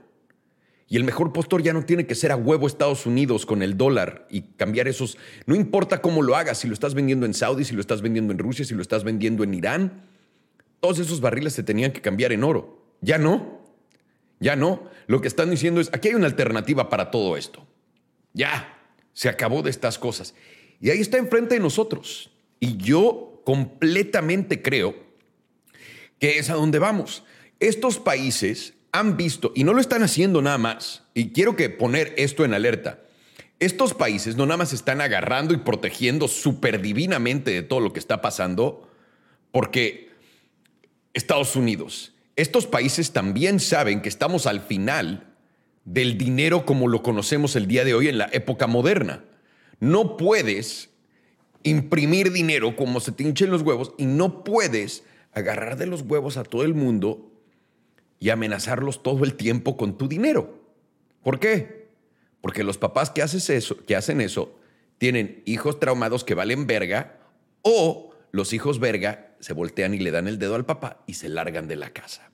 Y 0.90 0.96
el 0.96 1.04
mejor 1.04 1.34
postor 1.34 1.62
ya 1.62 1.74
no 1.74 1.84
tiene 1.84 2.08
que 2.08 2.16
ser 2.16 2.32
a 2.32 2.38
huevo 2.38 2.66
Estados 2.68 3.06
Unidos 3.06 3.46
con 3.46 3.62
el 3.62 3.76
dólar 3.76 4.26
y 4.30 4.42
cambiar 4.42 4.88
esos. 4.88 5.18
No 5.46 5.54
importa 5.54 6.02
cómo 6.02 6.22
lo 6.22 6.38
hagas, 6.38 6.60
si 6.60 6.68
lo 6.68 6.74
estás 6.74 6.94
vendiendo 6.94 7.26
en 7.26 7.34
Saudi, 7.34 7.66
si 7.66 7.76
lo 7.76 7.82
estás 7.82 8.02
vendiendo 8.02 8.32
en 8.32 8.40
Rusia, 8.40 8.64
si 8.64 8.74
lo 8.74 8.82
estás 8.82 9.04
vendiendo 9.04 9.44
en 9.44 9.54
Irán, 9.54 10.04
todos 10.80 11.00
esos 11.00 11.20
barriles 11.20 11.54
se 11.54 11.64
tenían 11.64 11.92
que 11.92 12.02
cambiar 12.02 12.32
en 12.32 12.46
oro. 12.46 12.77
Ya 13.02 13.18
no. 13.18 13.62
Ya 14.40 14.56
no. 14.56 14.90
Lo 15.08 15.22
que 15.22 15.28
están 15.28 15.50
diciendo 15.50 15.82
es, 15.82 15.90
aquí 15.94 16.10
hay 16.10 16.16
una 16.16 16.28
alternativa 16.28 16.90
para 16.90 17.12
todo 17.12 17.38
esto. 17.38 17.66
Ya. 18.34 18.74
Se 19.14 19.30
acabó 19.30 19.62
de 19.62 19.72
estas 19.72 19.98
cosas. 19.98 20.36
Y 20.80 20.90
ahí 20.90 21.00
está 21.00 21.18
enfrente 21.18 21.56
de 21.56 21.62
nosotros. 21.62 22.32
Y 22.60 22.78
yo 22.78 23.42
completamente 23.46 24.62
creo 24.62 24.96
que 26.20 26.38
es 26.40 26.50
a 26.50 26.56
donde 26.56 26.80
vamos. 26.80 27.24
Estos 27.60 28.00
países 28.00 28.74
han 28.92 29.18
visto, 29.18 29.52
y 29.56 29.64
no 29.64 29.74
lo 29.74 29.82
están 29.82 30.04
haciendo 30.04 30.42
nada 30.42 30.58
más, 30.58 31.04
y 31.14 31.32
quiero 31.32 31.56
que 31.56 31.70
poner 31.70 32.14
esto 32.18 32.46
en 32.46 32.54
alerta, 32.54 33.00
estos 33.60 33.94
países 33.94 34.36
no 34.36 34.46
nada 34.46 34.58
más 34.58 34.74
están 34.74 35.02
agarrando 35.02 35.54
y 35.54 35.58
protegiendo 35.58 36.28
súper 36.28 36.82
divinamente 36.82 37.52
de 37.52 37.64
todo 37.64 37.80
lo 37.80 37.94
que 37.94 38.00
está 38.00 38.22
pasando, 38.22 38.90
porque 39.52 40.10
Estados 41.14 41.56
Unidos, 41.56 42.14
estos 42.38 42.68
países 42.68 43.12
también 43.12 43.60
saben 43.60 44.02
que 44.02 44.10
estamos 44.10 44.46
al 44.46 44.62
final 44.62 45.34
del 45.86 46.18
dinero 46.18 46.66
como 46.66 46.88
lo 46.88 47.02
conocemos 47.02 47.56
el 47.56 47.68
día 47.68 47.84
de 47.84 47.96
hoy 47.96 48.08
en 48.08 48.20
la 48.20 48.30
época 48.32 48.68
moderna. 48.68 49.26
No 49.80 50.18
puedes 50.18 50.92
imprimir 51.64 52.32
dinero 52.32 52.76
como 52.76 53.00
se 53.00 53.12
te 53.12 53.24
hinchen 53.24 53.50
los 53.50 53.64
huevos 53.64 53.94
y 53.98 54.06
no 54.06 54.44
puedes 54.44 55.04
agarrar 55.34 55.78
de 55.78 55.88
los 55.88 56.04
huevos 56.04 56.38
a 56.38 56.44
todo 56.44 56.64
el 56.64 56.76
mundo 56.76 57.32
y 58.20 58.30
amenazarlos 58.30 59.02
todo 59.02 59.24
el 59.24 59.34
tiempo 59.34 59.76
con 59.76 59.98
tu 59.98 60.08
dinero. 60.08 60.60
¿Por 61.24 61.40
qué? 61.40 61.88
Porque 62.42 62.64
los 62.64 62.78
papás 62.78 63.10
que, 63.10 63.22
eso, 63.22 63.78
que 63.86 63.96
hacen 63.96 64.22
eso 64.22 64.56
tienen 65.00 65.42
hijos 65.46 65.80
traumados 65.80 66.24
que 66.24 66.36
valen 66.36 66.68
verga 66.68 67.20
o 67.64 68.12
los 68.32 68.54
hijos 68.54 68.80
verga 68.80 69.36
se 69.40 69.54
voltean 69.54 69.94
y 69.94 70.00
le 70.00 70.12
dan 70.12 70.28
el 70.28 70.40
dedo 70.40 70.56
al 70.56 70.66
papá 70.66 71.04
y 71.08 71.16
se 71.16 71.30
largan 71.30 71.68
de 71.68 71.76
la 71.76 71.92
casa. 71.92 72.27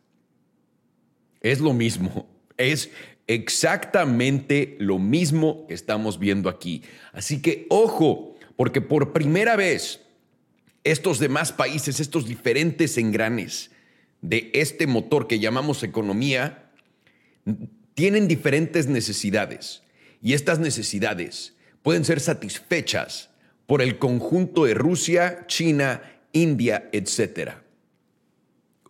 Es 1.44 1.60
lo 1.60 1.74
mismo, 1.74 2.28
es 2.58 2.90
exactamente 3.28 4.76
lo 4.80 4.98
mismo 4.98 5.68
que 5.68 5.74
estamos 5.74 6.18
viendo 6.18 6.50
aquí. 6.50 6.84
Así 7.12 7.42
que 7.42 7.68
ojo, 7.70 8.36
porque 8.56 8.82
por 8.82 9.14
primera 9.14 9.56
vez 9.56 10.02
estos 10.84 11.20
demás 11.20 11.52
países, 11.52 12.00
estos 12.00 12.26
diferentes 12.26 12.98
engranes 12.98 13.72
de 14.22 14.52
este 14.54 14.88
motor 14.88 15.28
que 15.28 15.40
llamamos 15.40 15.84
economía, 15.84 16.72
tienen 17.94 18.28
diferentes 18.28 18.88
necesidades 18.88 19.84
y 20.22 20.34
estas 20.34 20.60
necesidades 20.60 21.54
pueden 21.82 22.06
ser 22.06 22.20
satisfechas 22.20 23.30
por 23.66 23.82
el 23.82 23.98
conjunto 24.00 24.66
de 24.66 24.74
Rusia, 24.74 25.46
China, 25.48 26.02
India, 26.32 26.90
etc. 26.92 27.52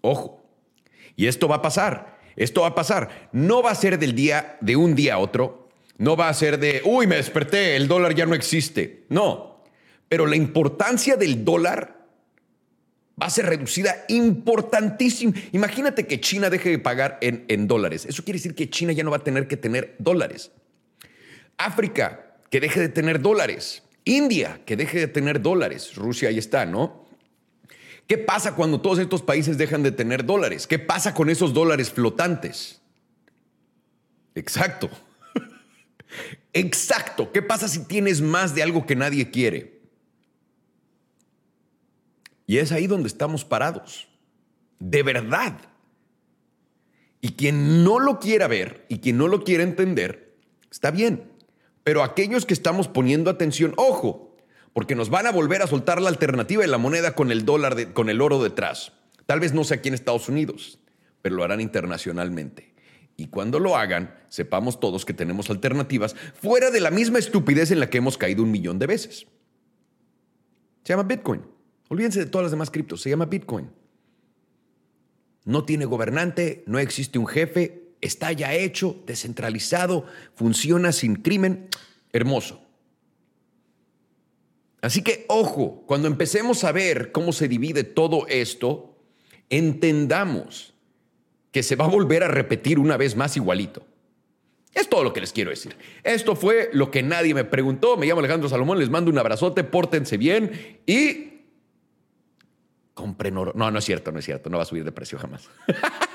Ojo, 0.02 0.44
y 1.16 1.28
esto 1.28 1.48
va 1.48 1.58
a 1.58 1.62
pasar, 1.62 2.13
esto 2.36 2.62
va 2.62 2.68
a 2.68 2.76
pasar, 2.76 3.30
no 3.32 3.62
va 3.62 3.72
a 3.72 3.76
ser 3.76 4.00
del 4.00 4.16
día 4.16 4.58
de 4.62 4.76
un 4.76 4.96
día 4.96 5.16
a 5.16 5.20
otro, 5.20 5.70
no 5.98 6.16
va 6.16 6.30
a 6.30 6.34
ser 6.34 6.60
de, 6.60 6.82
uy, 6.86 7.08
me 7.08 7.18
desperté, 7.18 7.76
el 7.76 7.88
dólar 7.88 8.16
ya 8.16 8.26
no 8.26 8.36
existe. 8.36 9.06
No, 9.10 9.64
pero 10.10 10.26
la 10.26 10.36
importancia 10.36 11.16
del 11.16 11.46
dólar 11.46 12.04
va 13.22 13.28
a 13.28 13.30
ser 13.30 13.46
reducida 13.46 14.06
importantísimo. 14.08 15.34
Imagínate 15.52 16.08
que 16.08 16.20
China 16.20 16.50
deje 16.50 16.70
de 16.70 16.80
pagar 16.80 17.20
en, 17.22 17.46
en, 17.48 17.68
dólares. 17.68 18.06
Eso 18.06 18.24
quiere 18.24 18.40
decir 18.40 18.56
que 18.56 18.70
China 18.70 18.92
ya 18.92 19.04
no 19.04 19.12
va 19.12 19.18
a 19.18 19.24
tener 19.24 19.48
que 19.48 19.58
tener 19.58 19.96
dólares. 20.00 20.52
África, 21.58 22.38
que 22.50 22.60
deje 22.60 22.80
de 22.80 22.90
tener 22.90 23.22
dólares. 23.22 23.84
India, 24.06 24.62
que 24.66 24.76
deje 24.76 25.00
de 25.00 25.08
tener 25.08 25.42
dólares. 25.42 25.96
Rusia 25.96 26.30
ahí 26.30 26.38
está, 26.38 26.66
¿no? 26.66 27.03
¿Qué 28.08 28.18
pasa 28.18 28.56
cuando 28.56 28.82
todos 28.82 29.00
estos 29.00 29.22
países 29.22 29.58
dejan 29.58 29.84
de 29.84 29.92
tener 29.92 30.26
dólares? 30.26 30.68
¿Qué 30.68 30.80
pasa 30.80 31.14
con 31.14 31.30
esos 31.30 31.54
dólares 31.54 31.92
flotantes? 31.92 32.82
Exacto. 34.36 34.90
Exacto. 36.54 37.32
¿Qué 37.32 37.42
pasa 37.42 37.68
si 37.68 37.86
tienes 37.86 38.22
más 38.22 38.56
de 38.56 38.64
algo 38.64 38.86
que 38.86 38.96
nadie 38.96 39.32
quiere? 39.32 39.82
Y 42.46 42.58
es 42.58 42.72
ahí 42.72 42.88
donde 42.88 43.08
estamos 43.08 43.46
parados. 43.46 44.08
De 44.80 45.02
verdad. 45.02 45.58
Y 47.22 47.34
quien 47.34 47.86
no 47.86 48.00
lo 48.00 48.20
quiera 48.20 48.48
ver 48.48 48.86
y 48.90 49.00
quien 49.00 49.18
no 49.18 49.30
lo 49.30 49.46
quiera 49.46 49.64
entender, 49.64 50.36
está 50.70 50.92
bien. 50.92 51.32
Pero 51.86 52.04
aquellos 52.04 52.46
que 52.46 52.54
estamos 52.54 52.90
poniendo 52.90 53.30
atención, 53.30 53.74
ojo, 53.78 54.33
porque 54.74 54.96
nos 54.96 55.10
van 55.10 55.28
a 55.28 55.32
volver 55.32 55.62
a 55.62 55.68
soltar 55.68 56.02
la 56.02 56.10
alternativa 56.10 56.62
de 56.62 56.68
la 56.68 56.78
moneda 56.78 57.16
con 57.16 57.32
el 57.32 57.46
dólar, 57.46 57.94
con 57.94 58.10
el 58.10 58.22
oro 58.22 58.42
detrás. 58.42 58.92
Tal 59.26 59.40
vez 59.40 59.54
no 59.54 59.64
sea 59.64 59.78
aquí 59.78 59.88
en 59.88 59.96
Estados 59.96 60.28
Unidos, 60.28 60.80
pero 61.22 61.36
lo 61.36 61.44
harán 61.44 61.62
internacionalmente. 61.62 62.74
Y 63.16 63.28
cuando 63.28 63.60
lo 63.60 63.78
hagan, 63.78 64.16
sepamos 64.30 64.80
todos 64.80 65.06
que 65.06 65.14
tenemos 65.14 65.50
alternativas 65.50 66.16
fuera 66.34 66.72
de 66.72 66.80
la 66.80 66.90
misma 66.90 67.20
estupidez 67.20 67.70
en 67.72 67.80
la 67.80 67.90
que 67.90 68.00
hemos 68.00 68.18
caído 68.18 68.44
un 68.44 68.52
millón 68.52 68.80
de 68.80 68.88
veces. 68.88 69.28
Se 70.84 70.94
llama 70.94 71.04
Bitcoin. 71.04 71.42
Olvídense 71.90 72.20
de 72.20 72.26
todas 72.26 72.46
las 72.46 72.52
demás 72.52 72.72
criptos, 72.72 73.02
se 73.02 73.12
llama 73.12 73.26
Bitcoin. 73.26 73.70
No 75.46 75.64
tiene 75.64 75.86
gobernante, 75.86 76.64
no 76.66 76.80
existe 76.80 77.20
un 77.20 77.28
jefe, 77.28 77.92
está 78.02 78.32
ya 78.32 78.54
hecho, 78.54 79.04
descentralizado, 79.06 80.06
funciona 80.34 80.92
sin 80.92 81.16
crimen, 81.16 81.68
hermoso. 82.12 82.63
Así 84.84 85.02
que 85.02 85.24
ojo, 85.30 85.86
cuando 85.88 86.10
empecemos 86.10 86.66
a 86.66 86.74
ver 86.74 87.14
cómo 87.14 87.32
se 87.32 87.48
divide 87.48 87.86
todo 87.86 88.28
esto, 88.28 88.98
entendamos 89.50 90.74
que 91.54 91.64
se 91.64 91.78
va 91.78 91.86
a 91.86 91.88
volver 91.88 92.22
a 92.22 92.28
repetir 92.28 92.80
una 92.80 92.98
vez 92.98 93.16
más 93.16 93.38
igualito. 93.38 93.88
Es 94.74 94.90
todo 94.90 95.06
lo 95.06 95.14
que 95.14 95.22
les 95.22 95.32
quiero 95.32 95.52
decir. 95.52 95.78
Esto 96.04 96.36
fue 96.36 96.70
lo 96.74 96.92
que 96.92 97.02
nadie 97.02 97.34
me 97.34 97.46
preguntó. 97.46 97.96
Me 97.96 98.08
llamo 98.08 98.20
Alejandro 98.20 98.50
Salomón, 98.50 98.78
les 98.78 98.90
mando 98.90 99.10
un 99.10 99.18
abrazote, 99.18 99.64
pórtense 99.64 100.18
bien 100.18 100.82
y 100.86 101.46
compren 102.94 103.38
oro. 103.38 103.54
No, 103.56 103.72
no 103.72 103.80
es 103.80 103.86
cierto, 103.86 104.12
no 104.12 104.20
es 104.20 104.26
cierto, 104.26 104.50
no 104.50 104.58
va 104.58 104.64
a 104.64 104.66
subir 104.66 104.84
de 104.84 104.92
precio 104.92 105.18
jamás. 105.18 105.48